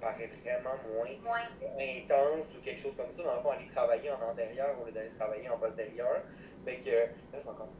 paraît 0.00 0.30
vraiment 0.42 0.76
moins, 0.88 1.42
intense 1.78 2.46
ou 2.56 2.62
quelque 2.62 2.80
chose 2.80 2.94
comme 2.96 3.14
ça. 3.16 3.22
Dans 3.22 3.36
le 3.36 3.40
fond, 3.40 3.50
aller 3.50 3.68
travailler 3.74 4.10
en 4.10 4.20
antérieur 4.22 4.80
au 4.80 4.86
lieu 4.86 4.92
d'aller 4.92 5.12
travailler 5.18 5.48
en 5.48 5.58
postérieur. 5.58 6.22
Fait 6.64 6.76
que 6.78 6.90
là, 6.90 7.40
sont 7.40 7.54
comme, 7.54 7.70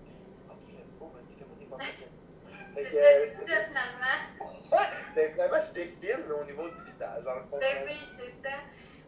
ok, 0.51 0.69
let's 0.69 0.99
go, 0.99 1.13
vas-y, 1.15 1.35
fais-moi 1.37 1.79
tes. 1.79 2.07
Fait 2.75 2.83
que. 2.83 2.91
C'est 2.91 3.53
ça, 3.53 3.65
finalement. 3.65 4.51
ben, 5.15 5.35
vraiment, 5.35 5.61
je 5.61 5.73
dessine, 5.75 6.25
mais 6.29 6.35
au 6.35 6.45
niveau 6.45 6.69
du 6.69 6.83
visage. 6.93 7.25
Dans 7.25 7.35
le 7.35 7.43
fond, 7.43 7.59
ben 7.59 7.85
oui, 7.87 7.99
c'est 8.19 8.49
ça. 8.49 8.57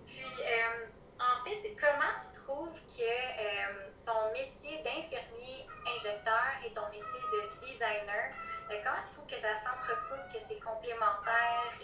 Puis, 0.07 0.25
euh, 0.25 0.87
en 1.21 1.45
fait, 1.45 1.77
comment 1.79 2.15
tu 2.21 2.41
trouves 2.41 2.81
que. 2.97 3.03
Euh, 3.03 3.89
ton 4.09 4.33
métier 4.33 4.81
d'infirmier 4.81 5.69
injecteur 5.85 6.57
et 6.65 6.73
ton 6.73 6.89
métier 6.89 7.21
de 7.29 7.41
designer, 7.61 8.33
euh, 8.71 8.81
comment 8.83 9.05
tu 9.05 9.13
trouves 9.13 9.29
que 9.29 9.37
ça 9.37 9.53
s'entrecoupe, 9.61 10.33
que 10.33 10.41
c'est 10.49 10.61
complémentaire? 10.65 11.77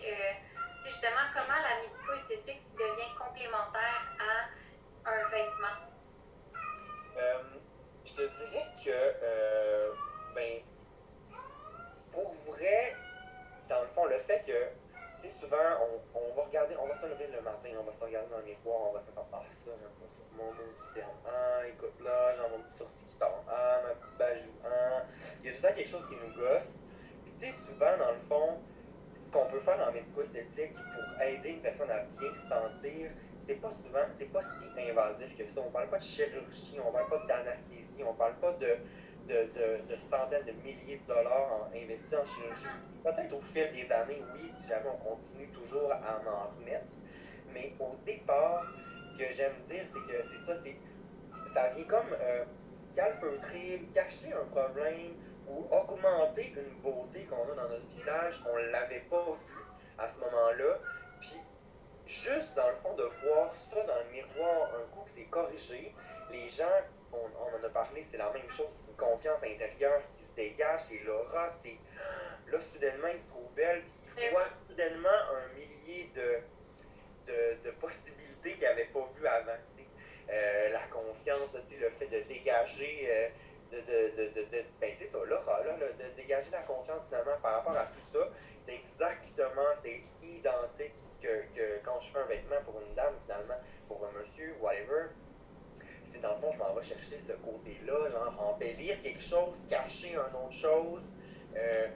Euh, 0.85 0.89
justement, 0.89 1.27
comment 1.33 1.61
la 1.63 1.83
médico-esthétique 1.83 2.63
devient 2.75 3.15
complémentaire 3.19 4.05
à 4.21 5.11
un 5.11 5.29
vêtement? 5.31 5.81
Euh, 7.17 7.43
je 8.05 8.13
te 8.13 8.23
dirais 8.23 8.67
que, 8.85 9.95
ben, 10.35 10.63
pour 12.13 12.35
vrai, 12.47 12.95
dans 13.69 13.83
le 13.83 13.89
fond, 13.89 14.07
le 14.07 14.19
fait 14.19 14.43
que 14.47 15.31
souvent, 15.41 15.57
on, 16.15 16.35
va 16.37 16.45
regarder, 16.45 16.77
on 16.77 16.87
va 16.87 16.95
se 16.95 17.07
lever 17.07 17.29
le 17.29 17.41
matin, 17.41 17.71
on 17.81 17.85
va 17.85 17.93
se 17.93 18.05
regarder 18.05 18.31
dans 18.31 18.39
le 18.39 18.45
miroir, 18.45 18.89
on 18.91 18.93
va 18.93 19.01
se 19.01 19.11
faire 19.11 19.25
Ah, 19.33 19.41
ça, 19.43 19.71
j'aime 19.81 19.91
pas 19.91 20.07
ça. 20.07 20.23
Mon 20.37 20.51
petit 20.53 21.01
Ah, 21.27 21.67
écoute 21.67 22.01
là, 22.03 22.35
j'ai 22.35 22.51
mon 22.51 22.63
petit 22.63 22.77
sourcil 22.77 23.07
qui 23.09 23.17
tombe. 23.17 23.45
Ah, 23.49 23.81
ma 23.83 23.95
petite 23.95 24.19
bajou. 24.19 24.51
Ah. 24.65 25.03
Il 25.41 25.47
y 25.47 25.49
a 25.49 25.57
tout 25.57 25.63
le 25.63 25.69
temps 25.69 25.75
quelque 25.75 25.89
chose 25.89 26.07
qui 26.09 26.17
nous 26.17 26.35
gosse. 26.35 26.75
Puis, 27.25 27.33
tu 27.39 27.47
sais, 27.47 27.53
souvent, 27.53 27.97
dans 27.97 28.13
le 28.13 28.19
fond, 28.19 28.61
qu'on 29.35 29.47
peut 29.47 29.59
faire 29.59 29.85
en 29.87 29.93
médico-esthétique 29.93 30.73
pour 30.73 31.21
aider 31.21 31.51
une 31.51 31.61
personne 31.61 31.91
à 31.91 32.05
bien 32.05 32.35
se 32.35 32.49
sentir, 32.49 33.11
c'est 33.45 33.61
pas 33.61 33.71
souvent, 33.71 34.07
c'est 34.13 34.33
pas 34.33 34.43
si 34.43 34.91
invasif 34.91 35.37
que 35.37 35.47
ça. 35.49 35.61
On 35.67 35.71
parle 35.71 35.89
pas 35.91 35.99
de 35.99 36.05
chirurgie, 36.05 36.79
on 36.79 36.93
parle 36.93 37.09
pas 37.11 37.27
d'anesthésie. 37.27 38.03
On 38.07 38.15
parle 38.15 38.35
pas 38.37 38.53
de, 38.53 38.79
de, 39.29 39.97
centaines 39.97 40.47
de 40.47 40.53
milliers 40.63 41.01
de 41.03 41.13
dollars 41.13 41.69
investis 41.75 42.15
en 42.15 42.25
chirurgie. 42.25 42.85
Peut-être 43.03 43.35
au 43.35 43.41
fil 43.41 43.73
des 43.73 43.91
années, 43.91 44.23
oui, 44.35 44.49
si 44.57 44.69
jamais 44.69 44.89
on 44.89 45.17
continue 45.17 45.49
toujours 45.49 45.91
à 45.93 46.23
en 46.25 46.57
remettre. 46.57 46.97
Mais 47.53 47.75
au 47.81 47.97
départ, 48.07 48.73
ce 49.13 49.19
que 49.19 49.33
j'aime 49.33 49.57
dire, 49.69 49.85
c'est 49.93 50.13
que 50.13 50.29
c'est 50.31 50.47
ça, 50.47 50.59
c'est 50.63 50.77
ça 51.53 51.69
vient 51.69 51.85
comme 51.85 52.17
euh, 52.21 52.45
cacher 52.95 54.33
un 54.33 54.45
problème 54.51 55.13
ou 55.49 55.67
augmenter 55.71 56.55
une 56.57 56.81
beauté 56.81 57.25
qu'on 57.25 57.51
a 57.53 57.55
dans 57.55 57.69
notre 57.69 57.87
visage 57.87 58.43
qu'on 58.43 58.57
ne 58.57 58.67
l'avait 58.67 59.05
pas 59.11 59.25
vu 59.25 59.59
à 59.99 60.09
ce 60.09 60.19
moment-là. 60.21 60.79
Puis 61.21 61.41
juste 62.07 62.55
dans 62.55 62.69
le 62.69 62.77
fond 62.77 62.95
de 62.95 63.05
voir 63.23 63.55
ça 63.55 63.83
dans 63.83 63.99
le 63.99 64.11
miroir, 64.13 64.71
un 64.75 64.95
coup 64.95 65.05
que 65.05 65.11
c'est 65.11 65.25
corrigé, 65.25 65.95
les 66.31 66.49
gens, 66.49 66.65
on, 67.13 67.17
en 67.19 67.65
a 67.65 67.69
parlé, 67.71 68.05
c'est 68.11 68.19
la 68.19 68.31
même 68.33 68.51
chose, 68.51 68.81
une 68.89 68.97
confiance 68.97 69.43
intérieure 69.43 70.03
qui 70.13 70.25
se 70.25 70.35
dégage, 70.35 70.81
c'est 70.89 71.03
l'aura, 71.05 71.49
c'est 71.63 71.79
là 72.51 72.61
soudainement 72.61 73.09
ils 73.13 73.21
se 73.21 73.29
trouvent 73.29 73.53
belles, 73.55 73.83
puis 74.15 74.25
ils 74.27 74.31
voient 74.31 74.49
soudainement 74.69 75.09
un 75.09 75.55
millier 75.55 76.11
de, 76.15 76.41
de, 77.27 77.65
de 77.65 77.71
possibilités 77.73 78.53
qu'ils 78.53 78.63
n'avaient 78.63 78.91
pas 78.93 79.09
vues 79.17 79.27
avant. 79.27 79.53
Euh, 80.31 80.71
la 80.71 80.81
confiance, 80.91 81.51
le 81.55 81.91
fait 81.91 82.07
de 82.07 82.21
dégager, 82.23 83.07
euh, 83.11 83.29
de, 83.81 84.17
de, 84.17 84.29
de, 84.35 84.41
de, 84.51 84.65
ben 84.81 84.93
c'est 84.99 85.07
ça, 85.07 85.19
l'aura, 85.25 85.63
là, 85.65 85.77
de 85.77 86.17
dégager 86.17 86.51
la 86.53 86.63
confiance 86.63 87.07
finalement 87.07 87.37
par 87.43 87.55
rapport 87.57 87.77
à 87.77 87.87
tout 87.87 88.01
ça, 88.13 88.29
c'est 88.61 88.75
exactement, 88.75 89.71
c'est 89.83 90.03
identique 90.23 90.95
que, 91.21 91.43
que, 91.55 91.85
quand 91.85 92.01
je 92.01 92.11
fais 92.11 92.19
un 92.19 92.27
vêtement 92.27 92.63
pour 92.65 92.81
une 92.81 92.95
dame 92.95 93.15
finalement, 93.25 93.61
pour 93.89 94.05
un 94.07 94.13
monsieur, 94.19 94.55
whatever. 94.61 95.09
C'est 96.05 96.21
dans 96.21 96.35
le 96.35 96.41
fond, 96.41 96.53
je 96.53 96.59
m'en 96.59 96.73
vais 96.75 96.83
chercher 96.83 97.19
ce 97.19 97.33
côté-là, 97.33 98.11
genre 98.11 98.55
embellir 98.55 99.01
quelque 99.03 99.23
chose, 99.23 99.67
cacher 99.69 100.13
une 100.13 100.19
autre 100.19 100.53
chose. 100.53 101.03
Euh, 101.57 101.89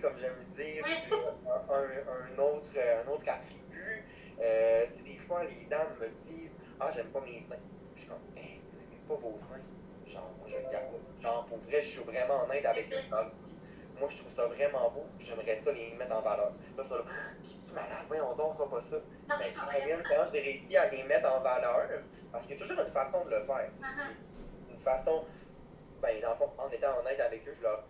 comme 0.00 0.18
j'aime 0.18 0.44
dire, 0.56 0.84
un, 0.86 1.74
un, 1.74 2.38
autre, 2.38 2.70
un 2.78 3.10
autre 3.10 3.28
attribut. 3.28 4.04
Euh, 4.40 4.86
des 5.04 5.18
fois, 5.18 5.44
les 5.44 5.66
dames 5.66 5.94
me 6.00 6.08
disent 6.08 6.54
Ah, 6.80 6.90
j'aime 6.90 7.08
pas 7.08 7.20
mes 7.20 7.40
seins. 7.40 7.56
je 7.94 8.00
suis 8.00 8.08
comme 8.08 8.18
vous 8.18 8.34
n'aimez 8.34 9.00
pas 9.06 9.14
vos 9.14 9.38
seins 9.38 9.60
Genre, 10.12 10.30
moi, 10.38 10.46
je 10.46 10.56
regarde. 10.56 10.86
Genre, 11.20 11.46
pour 11.46 11.58
vrai, 11.58 11.82
je 11.82 11.88
suis 11.88 12.04
vraiment 12.04 12.44
honnête 12.44 12.64
avec 12.66 12.92
eux. 12.92 12.98
Moi, 13.98 14.08
je 14.10 14.18
trouve 14.18 14.32
ça 14.32 14.46
vraiment 14.46 14.90
beau. 14.90 15.06
J'aimerais 15.20 15.60
ça 15.64 15.72
les 15.72 15.94
mettre 15.94 16.12
en 16.12 16.20
valeur. 16.20 16.52
Là, 16.76 16.84
ça, 16.84 16.96
là, 16.96 17.02
tu 17.42 17.72
malade, 17.72 18.04
voyons 18.08 18.34
donc, 18.34 18.56
fais 18.58 18.68
pas 18.68 18.82
ça. 18.90 18.96
Non, 18.96 19.36
ben, 19.38 20.02
quand 20.08 20.24
j'ai 20.32 20.40
réussi 20.40 20.76
à 20.76 20.88
les 20.90 21.04
mettre 21.04 21.32
en 21.32 21.40
valeur, 21.40 21.88
parce 22.30 22.44
qu'il 22.46 22.56
y 22.56 22.58
a 22.58 22.62
toujours 22.62 22.84
une 22.84 22.92
façon 22.92 23.24
de 23.24 23.30
le 23.30 23.44
faire. 23.44 23.70
Uh-huh. 23.80 24.70
Une 24.72 24.78
façon, 24.78 25.24
ben, 26.00 26.20
dans 26.20 26.30
le 26.30 26.36
fond, 26.36 26.50
en 26.58 26.68
étant 26.70 26.98
honnête 26.98 27.20
avec 27.20 27.46
eux, 27.46 27.52
je 27.52 27.62
leur 27.62 27.84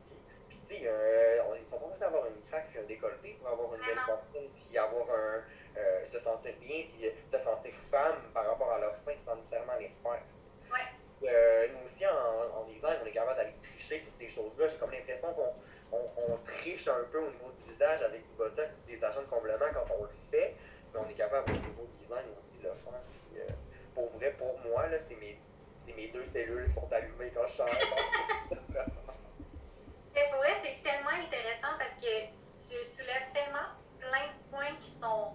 dis 0.69 0.87
euh, 0.87 1.43
on, 1.49 1.55
ils 1.55 1.67
sont 1.67 1.79
pas 1.79 1.85
obligés 1.87 2.01
d'avoir 2.01 2.27
une 2.27 2.43
craque 2.49 2.69
un 2.79 2.87
décolleté 2.87 3.37
pour 3.41 3.51
avoir 3.51 3.75
une 3.75 3.81
belle 3.81 4.05
poitrine, 4.05 4.51
puis 4.57 4.79
avoir 4.79 5.07
un. 5.11 5.43
Euh, 5.75 6.05
se 6.05 6.19
sentir 6.19 6.53
bien, 6.61 6.85
puis 6.85 7.09
euh, 7.09 7.11
se 7.31 7.43
sentir 7.43 7.73
femme 7.91 8.19
par 8.35 8.47
rapport 8.47 8.71
à 8.73 8.79
leur 8.79 8.95
sein 8.95 9.15
sans 9.17 9.37
nécessairement 9.37 9.73
les 9.81 9.89
refaire. 9.89 10.23
Ouais. 11.23 11.71
nous 11.73 11.85
aussi, 11.87 12.05
en, 12.07 12.61
en, 12.61 12.65
design, 12.65 12.99
on 13.03 13.07
est 13.07 13.13
capable 13.13 13.37
d'aller 13.37 13.55
tricher 13.63 13.99
sur 13.99 14.13
ces 14.15 14.29
choses-là. 14.29 14.67
J'ai 14.67 14.77
comme 14.77 14.91
l'impression 14.91 15.33
qu'on 15.33 15.55
on, 15.93 16.37
triche 16.45 16.89
un 16.89 17.05
peu 17.11 17.19
au 17.19 17.31
niveau 17.31 17.51
du 17.55 17.73
visage 17.73 18.03
avec 18.03 18.23
du 18.23 18.35
botox 18.37 18.77
des 18.87 19.03
agents 19.05 19.23
de 19.23 19.27
comblement 19.27 19.67
quand 19.73 19.85
on 19.99 20.05
le 20.05 20.11
fait, 20.31 20.57
mais 20.93 21.01
on 21.01 21.09
est 21.09 21.15
capable 21.15 21.51
au 21.51 21.55
niveau 21.55 21.89
design 22.01 22.25
aussi 22.39 22.59
de 22.59 22.65
le 22.69 22.75
faire. 22.75 23.01
Puis, 23.09 23.41
pour 23.95 24.11
vrai, 24.17 24.35
pour 24.39 24.59
moi, 24.61 24.85
c'est 24.99 25.17
mes, 25.17 25.39
mes 25.95 26.09
deux 26.09 26.25
cellules 26.25 26.67
qui 26.67 26.73
sont 26.73 26.93
allumées 26.93 27.33
quand 27.35 27.47
je. 27.47 27.63
Mais 30.15 30.29
pour 30.31 30.39
vrai, 30.39 30.57
c'est 30.63 30.83
tellement 30.83 31.11
intéressant 31.11 31.79
parce 31.79 31.95
que 32.01 32.27
tu 32.59 32.85
soulèves 32.85 33.33
tellement 33.33 33.69
plein 33.99 34.27
de 34.27 34.51
points 34.51 34.77
qui 34.81 34.91
sont. 35.01 35.33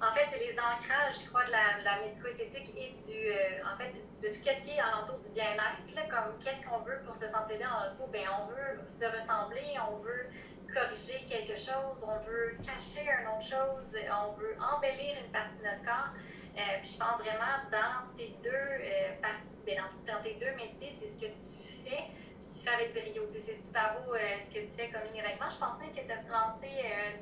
En 0.00 0.12
fait, 0.12 0.26
c'est 0.30 0.38
les 0.38 0.52
ancrages, 0.58 1.22
je 1.22 1.28
crois, 1.28 1.44
de 1.44 1.52
la, 1.52 1.80
la 1.82 1.98
médico-esthétique 2.00 2.72
et 2.76 2.92
du. 2.92 3.30
Euh, 3.30 3.72
en 3.72 3.76
fait, 3.78 3.92
de 3.92 4.28
tout 4.28 4.34
ce 4.34 4.62
qui 4.62 4.70
est 4.70 4.80
alentour 4.80 5.18
du 5.18 5.30
bien-être. 5.30 5.82
Comme 6.10 6.38
qu'est-ce 6.42 6.66
qu'on 6.66 6.80
veut 6.80 7.00
pour 7.04 7.14
se 7.14 7.26
sentir 7.28 7.56
bien 7.58 7.70
dans 7.70 7.80
notre 7.80 7.96
peau? 7.96 8.06
Bien, 8.08 8.28
on 8.42 8.46
veut 8.46 8.80
se 8.88 9.04
ressembler, 9.04 9.74
on 9.90 9.96
veut 9.98 10.26
corriger 10.72 11.24
quelque 11.26 11.56
chose, 11.56 12.02
on 12.06 12.18
veut 12.26 12.56
cacher 12.58 13.06
une 13.06 13.26
autre 13.28 13.46
chose, 13.46 13.88
on 13.94 14.32
veut 14.34 14.54
embellir 14.60 15.16
une 15.24 15.32
partie 15.32 15.56
de 15.58 15.64
notre 15.64 15.82
corps. 15.84 16.12
Euh, 16.56 16.60
puis 16.82 16.92
je 16.92 16.98
pense 16.98 17.18
vraiment 17.18 17.58
dans 17.70 18.14
tes 18.16 18.36
deux 18.42 18.50
euh, 18.50 19.14
parties, 19.22 19.58
ben, 19.66 19.82
dans, 19.82 20.14
dans, 20.14 20.22
tes 20.22 20.34
deux 20.34 20.54
métiers, 20.54 20.94
c'est 21.00 21.08
ce 21.08 21.18
que 21.18 21.30
tu 21.32 22.62
fais 22.62 22.70
avec 22.70 22.92
brio. 22.92 23.26
C'est 23.44 23.54
super 23.54 23.96
beau 24.02 24.14
ce 24.14 24.52
que 24.52 24.60
tu 24.60 24.72
fais 24.76 24.90
comme 24.90 25.02
vêtements. 25.10 25.50
Je 25.50 25.58
pensais 25.58 25.88
que 25.90 26.06
tu 26.06 26.12
as 26.12 26.22
lancé 26.30 26.70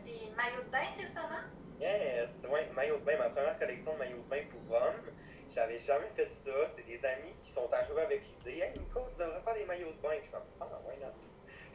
des 0.05 0.33
maillots 0.37 0.65
de 0.65 0.71
bain 0.71 0.91
récemment. 0.99 1.47
Yes, 1.83 2.31
oui, 2.49 2.61
maillot 2.77 2.99
de 2.99 3.03
bain, 3.03 3.19
ma 3.19 3.29
première 3.31 3.59
collection 3.59 3.93
de 3.95 3.99
maillots 3.99 4.23
de 4.23 4.31
bain 4.31 4.43
pour 4.53 4.77
hommes. 4.77 5.11
J'avais 5.51 5.81
jamais 5.81 6.07
fait 6.15 6.31
ça. 6.31 6.53
C'est 6.77 6.87
des 6.87 7.05
amis 7.05 7.35
qui 7.43 7.51
sont 7.51 7.69
arrivés 7.73 8.03
avec 8.03 8.23
l'idée 8.23 8.61
Hey 8.61 8.79
Nico, 8.79 9.01
tu 9.11 9.19
devrais 9.19 9.41
faire 9.41 9.55
des 9.55 9.65
maillots 9.65 9.91
de 9.91 10.01
bain. 10.01 10.15
je 10.15 10.23
suis 10.23 10.31
comme 10.31 10.47
Ah, 10.61 10.81
why 10.87 10.95
not? 11.03 11.11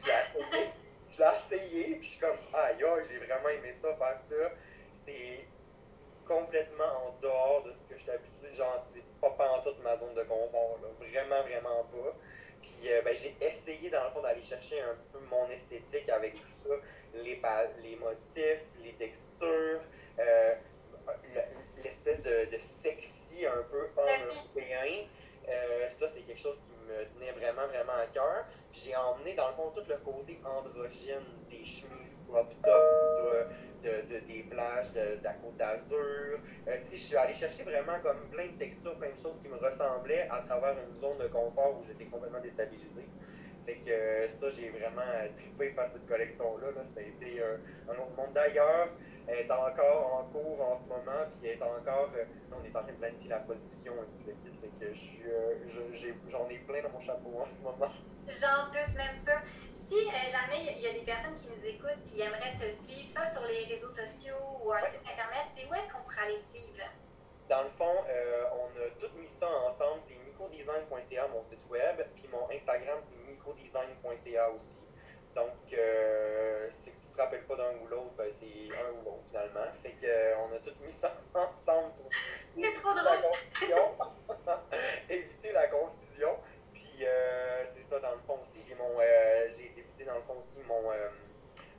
Je 0.00 0.06
l'ai 0.06 0.14
essayé, 0.40 0.70
je 1.10 1.18
l'ai 1.18 1.58
essayé, 1.58 1.84
puis 1.96 2.02
je 2.04 2.08
suis 2.08 2.20
comme 2.20 2.38
Aïe, 2.54 2.82
aïe, 2.82 3.04
j'ai 3.10 3.18
vraiment 3.18 3.50
aimé 3.50 3.70
ça, 3.70 3.94
faire 3.96 4.18
ça. 4.18 4.50
C'est 5.04 5.44
complètement 6.26 7.08
en 7.08 7.20
dehors 7.20 7.64
de 7.64 7.72
ce 7.72 7.78
que 7.80 7.98
je 7.98 8.02
suis 8.02 8.10
habitué. 8.10 8.54
Genre, 8.54 8.82
c'est 8.90 9.04
pas 9.20 9.50
en 9.50 9.60
toute 9.60 9.82
ma 9.84 9.94
zone 9.98 10.14
de 10.14 10.22
confort. 10.22 10.78
Là. 10.80 10.88
Vraiment, 11.00 11.42
vraiment 11.42 11.84
pas. 11.84 12.16
Puis 12.62 12.90
euh, 12.90 13.02
ben, 13.02 13.14
j'ai 13.14 13.36
essayé 13.44 13.90
dans 13.90 14.04
le 14.04 14.10
fond 14.10 14.22
d'aller 14.22 14.42
chercher 14.42 14.80
un 14.80 14.94
petit 14.94 15.08
peu 15.12 15.18
mon 15.30 15.48
esthétique 15.50 16.08
avec 16.08 16.34
tout 16.34 16.50
ça, 16.64 16.74
les, 17.14 17.40
les 17.82 17.96
motifs, 17.96 18.64
les 18.82 18.94
textures, 18.94 19.80
euh, 20.18 20.54
l'espèce 21.82 22.22
de, 22.22 22.58
sexy 22.58 23.46
un 23.46 23.62
peu 23.70 23.88
européen. 23.96 25.06
Euh, 25.48 25.88
ça, 25.88 26.06
c'est 26.08 26.20
quelque 26.20 26.40
chose 26.40 26.58
qui 26.66 26.76
me 26.86 27.04
tenait 27.14 27.32
vraiment, 27.32 27.66
vraiment 27.66 27.94
à 28.02 28.06
cœur. 28.06 28.44
J'ai 28.72 28.94
emmené, 28.94 29.34
dans 29.34 29.48
le 29.48 29.54
fond, 29.54 29.72
tout 29.74 29.82
le 29.88 29.96
côté 29.96 30.38
androgyne 30.44 31.24
des 31.48 31.64
chemises 31.64 32.18
crop 32.28 32.52
top, 32.62 33.48
de, 33.82 34.02
de, 34.12 34.20
des 34.26 34.42
plages 34.42 34.92
de, 34.92 35.18
la 35.22 35.32
Côte 35.34 35.56
d'Azur. 35.56 36.40
Euh, 36.66 36.76
je 36.90 36.96
suis 36.96 37.16
allé 37.16 37.34
chercher 37.34 37.62
vraiment 37.62 37.98
comme 38.02 38.28
plein 38.30 38.48
de 38.48 38.58
textures, 38.58 38.96
plein 38.96 39.10
de 39.10 39.18
choses 39.18 39.40
qui 39.40 39.48
me 39.48 39.56
ressemblaient 39.56 40.28
à 40.30 40.42
travers 40.42 40.76
une 40.86 40.94
zone 40.96 41.18
de 41.18 41.28
confort 41.28 41.78
où 41.80 41.84
j'étais 41.86 42.04
complètement 42.04 42.40
déstabilisé. 42.40 43.08
Fait 43.64 43.76
que 43.76 43.90
euh, 43.90 44.28
ça, 44.28 44.50
j'ai 44.50 44.68
vraiment 44.68 45.02
trippé 45.34 45.70
faire 45.70 45.88
cette 45.90 46.06
collection-là. 46.06 46.72
Là. 46.72 46.82
Ça 46.94 47.00
a 47.00 47.02
été 47.02 47.42
un 47.42 47.92
autre 47.92 48.16
monde 48.16 48.34
d'ailleurs. 48.34 48.88
Elle 49.28 49.40
est 49.40 49.50
encore 49.50 50.14
en 50.14 50.24
cours 50.32 50.60
en 50.60 50.78
ce 50.78 50.88
moment, 50.88 51.28
puis 51.38 51.50
elle 51.50 51.58
est 51.58 51.62
encore. 51.62 52.10
Euh, 52.16 52.24
on 52.50 52.64
est 52.64 52.74
en 52.74 52.82
train 52.82 52.92
de 52.92 52.96
planifier 52.96 53.28
la 53.28 53.40
production 53.40 53.92
et 53.92 54.24
tout 54.24 54.26
le. 54.26 54.34
Fait 54.58 56.08
que 56.10 56.30
j'en 56.30 56.48
ai 56.48 56.58
plein 56.58 56.82
dans 56.82 56.90
mon 56.90 57.00
chapeau 57.00 57.34
en 57.38 57.48
ce 57.48 57.62
moment. 57.62 57.92
J'en 58.26 58.66
doute 58.72 58.94
même 58.96 59.22
pas 59.24 59.42
si 59.88 59.94
euh, 59.94 60.30
jamais 60.30 60.72
il 60.76 60.82
y 60.82 60.86
a 60.86 60.92
des 60.92 61.04
personnes 61.04 61.34
qui 61.34 61.48
nous 61.48 61.64
écoutent 61.64 62.04
et 62.16 62.20
aimeraient 62.20 62.56
te 62.58 62.70
suivre, 62.70 63.08
soit 63.08 63.26
sur 63.26 63.42
les 63.48 63.64
réseaux 63.64 63.88
sociaux 63.88 64.36
ou 64.62 64.72
un 64.72 64.80
site 64.80 65.00
internet, 65.00 65.48
où 65.56 65.74
est-ce 65.74 65.92
qu'on 65.92 66.02
pourrait 66.02 66.26
aller 66.26 66.40
suivre? 66.40 66.84
Dans 67.48 67.62
le 67.62 67.70
fond, 67.70 68.04
euh, 68.08 68.44
on 68.52 68.68
a 68.76 68.90
tout 69.00 69.10
mis 69.18 69.26
ça 69.26 69.48
ensemble. 69.66 70.02
C'est 70.06 70.16
nicodesign.ca, 70.26 71.28
mon 71.28 71.42
site 71.42 71.64
web, 71.70 71.96
puis 72.14 72.28
mon 72.30 72.50
Instagram, 72.50 72.98
c'est 73.02 73.30
nicodesign.ca 73.30 74.50
aussi. 74.50 74.84
Donc, 75.34 75.72
euh, 75.72 76.68
si 76.70 76.90
tu 77.18 77.24
te 77.24 77.30
rappelles 77.30 77.46
pas 77.46 77.56
d'un 77.56 77.74
ou 77.82 77.88
l'autre, 77.88 78.14
ben, 78.16 78.30
c'est 78.38 78.76
un 78.78 78.92
ou 78.92 79.04
l'autre 79.04 79.24
finalement. 79.26 79.66
Fait 79.82 79.94
qu'on 80.00 80.54
a 80.54 80.58
tout 80.60 80.74
mis 80.80 80.90
ça 80.92 81.12
ensemble 81.34 81.92
pour 81.96 82.10
éviter 82.56 83.02
la 83.02 83.16
confusion. 83.16 83.76
éviter 85.10 85.52
la 85.52 85.66
confusion. 85.66 86.36
Puis, 86.72 87.04
c'est 87.66 87.82
ça, 87.82 87.98
dans 87.98 88.12
le 88.12 88.20
fond 88.20 88.38
aussi, 88.42 88.64
j'ai 88.66 88.76
mon 88.76 88.94
dans 90.08 90.14
le 90.14 90.22
fond 90.22 90.36
aussi 90.40 90.62
mon 90.66 90.90
euh, 90.90 91.08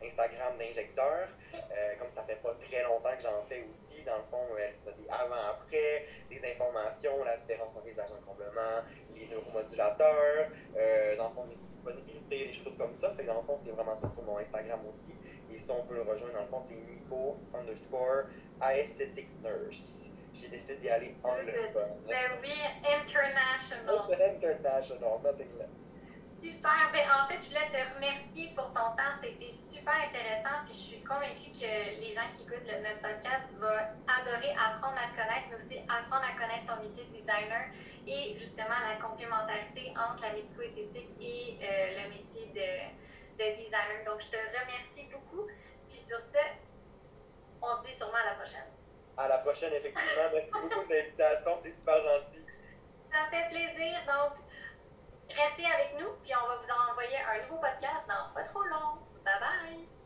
Instagram 0.04 0.58
d'injecteur. 0.58 1.30
Euh, 1.54 1.96
comme 1.98 2.12
ça 2.14 2.24
fait 2.24 2.42
pas 2.42 2.54
très 2.56 2.84
longtemps 2.84 3.16
que 3.16 3.24
j'en 3.24 3.44
fais 3.48 3.66
aussi, 3.70 4.04
dans 4.04 4.18
le 4.18 4.24
fond, 4.24 4.46
c'est 4.72 4.96
des 4.98 5.10
avant-après, 5.10 6.06
des 6.30 6.42
informations, 6.46 7.24
la 7.24 7.38
différence 7.38 7.76
entre 7.76 7.86
les 7.86 8.00
agents 8.00 8.16
de 8.16 8.26
comblement, 8.26 8.84
les 9.16 9.28
neuromodulateurs, 9.28 10.50
euh, 10.78 11.16
dans 11.18 11.30
le 11.30 11.34
fond, 11.34 11.46
des 11.46 11.56
disponibilités, 11.92 12.48
des 12.48 12.54
choses 12.54 12.78
comme 12.78 12.96
ça. 13.00 13.12
Fait 13.12 13.24
dans 13.24 13.36
le 13.36 13.42
fond, 13.42 13.58
c'est 13.64 13.72
vraiment 13.72 13.96
ça 14.00 14.10
sur 14.10 14.24
mon 14.24 14.38
Instagram 14.38 14.80
aussi. 14.90 15.14
Et 15.54 15.60
ça, 15.60 15.74
on 15.74 15.84
peut 15.84 15.96
le 15.96 16.02
rejoindre, 16.02 16.34
dans 16.34 16.42
le 16.42 16.48
fond, 16.48 16.62
c'est 16.68 16.76
Nico 16.76 17.38
underscore 17.54 18.26
aesthetic 18.62 19.28
nurse. 19.44 20.10
J'ai 20.34 20.48
décidé 20.48 20.76
d'y 20.76 20.90
aller 20.90 21.16
anglophone. 21.24 22.06
Ben 22.08 22.38
oui, 22.42 22.54
international. 22.86 23.96
It's 23.96 24.10
international, 24.10 25.20
nothing 25.24 25.50
less. 25.58 26.06
Super. 26.42 26.92
Ben, 26.94 27.06
en 27.12 27.28
fait, 27.28 27.42
je 27.42 27.48
voulais 27.48 27.68
te 27.68 27.96
remercier 27.96 28.54
pour 28.56 28.68
ton 28.72 28.96
temps. 28.96 29.18
C'était 29.22 29.50
super 29.50 29.69
super 29.80 29.96
intéressant. 29.96 30.66
Puis 30.66 30.74
je 30.76 30.84
suis 30.92 31.04
convaincue 31.04 31.52
que 31.56 31.72
les 32.04 32.12
gens 32.12 32.28
qui 32.30 32.44
écoutent 32.44 32.68
le, 32.68 32.84
notre 32.84 33.02
podcast 33.02 33.48
vont 33.58 33.82
adorer 34.08 34.52
apprendre 34.54 35.00
à 35.00 35.08
te 35.10 35.16
connaître, 35.16 35.48
mais 35.50 35.56
aussi 35.56 35.80
apprendre 35.88 36.28
à 36.28 36.36
connaître 36.36 36.68
ton 36.68 36.84
métier 36.84 37.06
de 37.08 37.16
designer 37.16 37.72
et 38.06 38.38
justement 38.38 38.78
la 38.84 39.00
complémentarité 39.00 39.94
entre 39.96 40.22
la 40.24 40.34
médico-esthétique 40.34 41.16
et 41.22 41.58
euh, 41.64 42.04
le 42.04 42.10
métier 42.12 42.46
de, 42.52 42.70
de 43.40 43.46
designer. 43.56 44.04
Donc, 44.06 44.22
je 44.22 44.30
te 44.30 44.38
remercie 44.38 45.08
beaucoup. 45.12 45.48
Puis 45.90 46.00
sur 46.08 46.20
ce, 46.20 46.44
on 47.62 47.82
se 47.82 47.88
dit 47.88 47.96
sûrement 47.96 48.20
à 48.22 48.32
la 48.32 48.36
prochaine. 48.36 48.70
À 49.18 49.28
la 49.28 49.38
prochaine, 49.40 49.74
effectivement. 49.74 50.28
Merci 50.34 50.52
beaucoup 50.52 50.88
de 50.88 50.94
l'invitation. 50.94 51.58
C'est 51.58 51.72
super 51.72 51.98
gentil. 52.04 52.46
Ça 53.12 53.26
me 53.26 53.30
fait 53.32 53.50
plaisir. 53.50 54.00
Donc, 54.06 54.38
restez 55.30 55.66
avec 55.66 55.98
nous, 56.00 56.14
puis 56.24 56.32
on 56.36 56.48
va 56.48 56.56
vous 56.58 56.92
envoyer 56.92 57.18
un 57.18 57.42
nouveau 57.44 57.58
podcast 57.58 58.06
dans 58.08 58.34
pas 58.34 58.44
trop 58.44 58.64
long. 58.64 59.09
Bye 59.30 59.38
bye! 59.40 59.99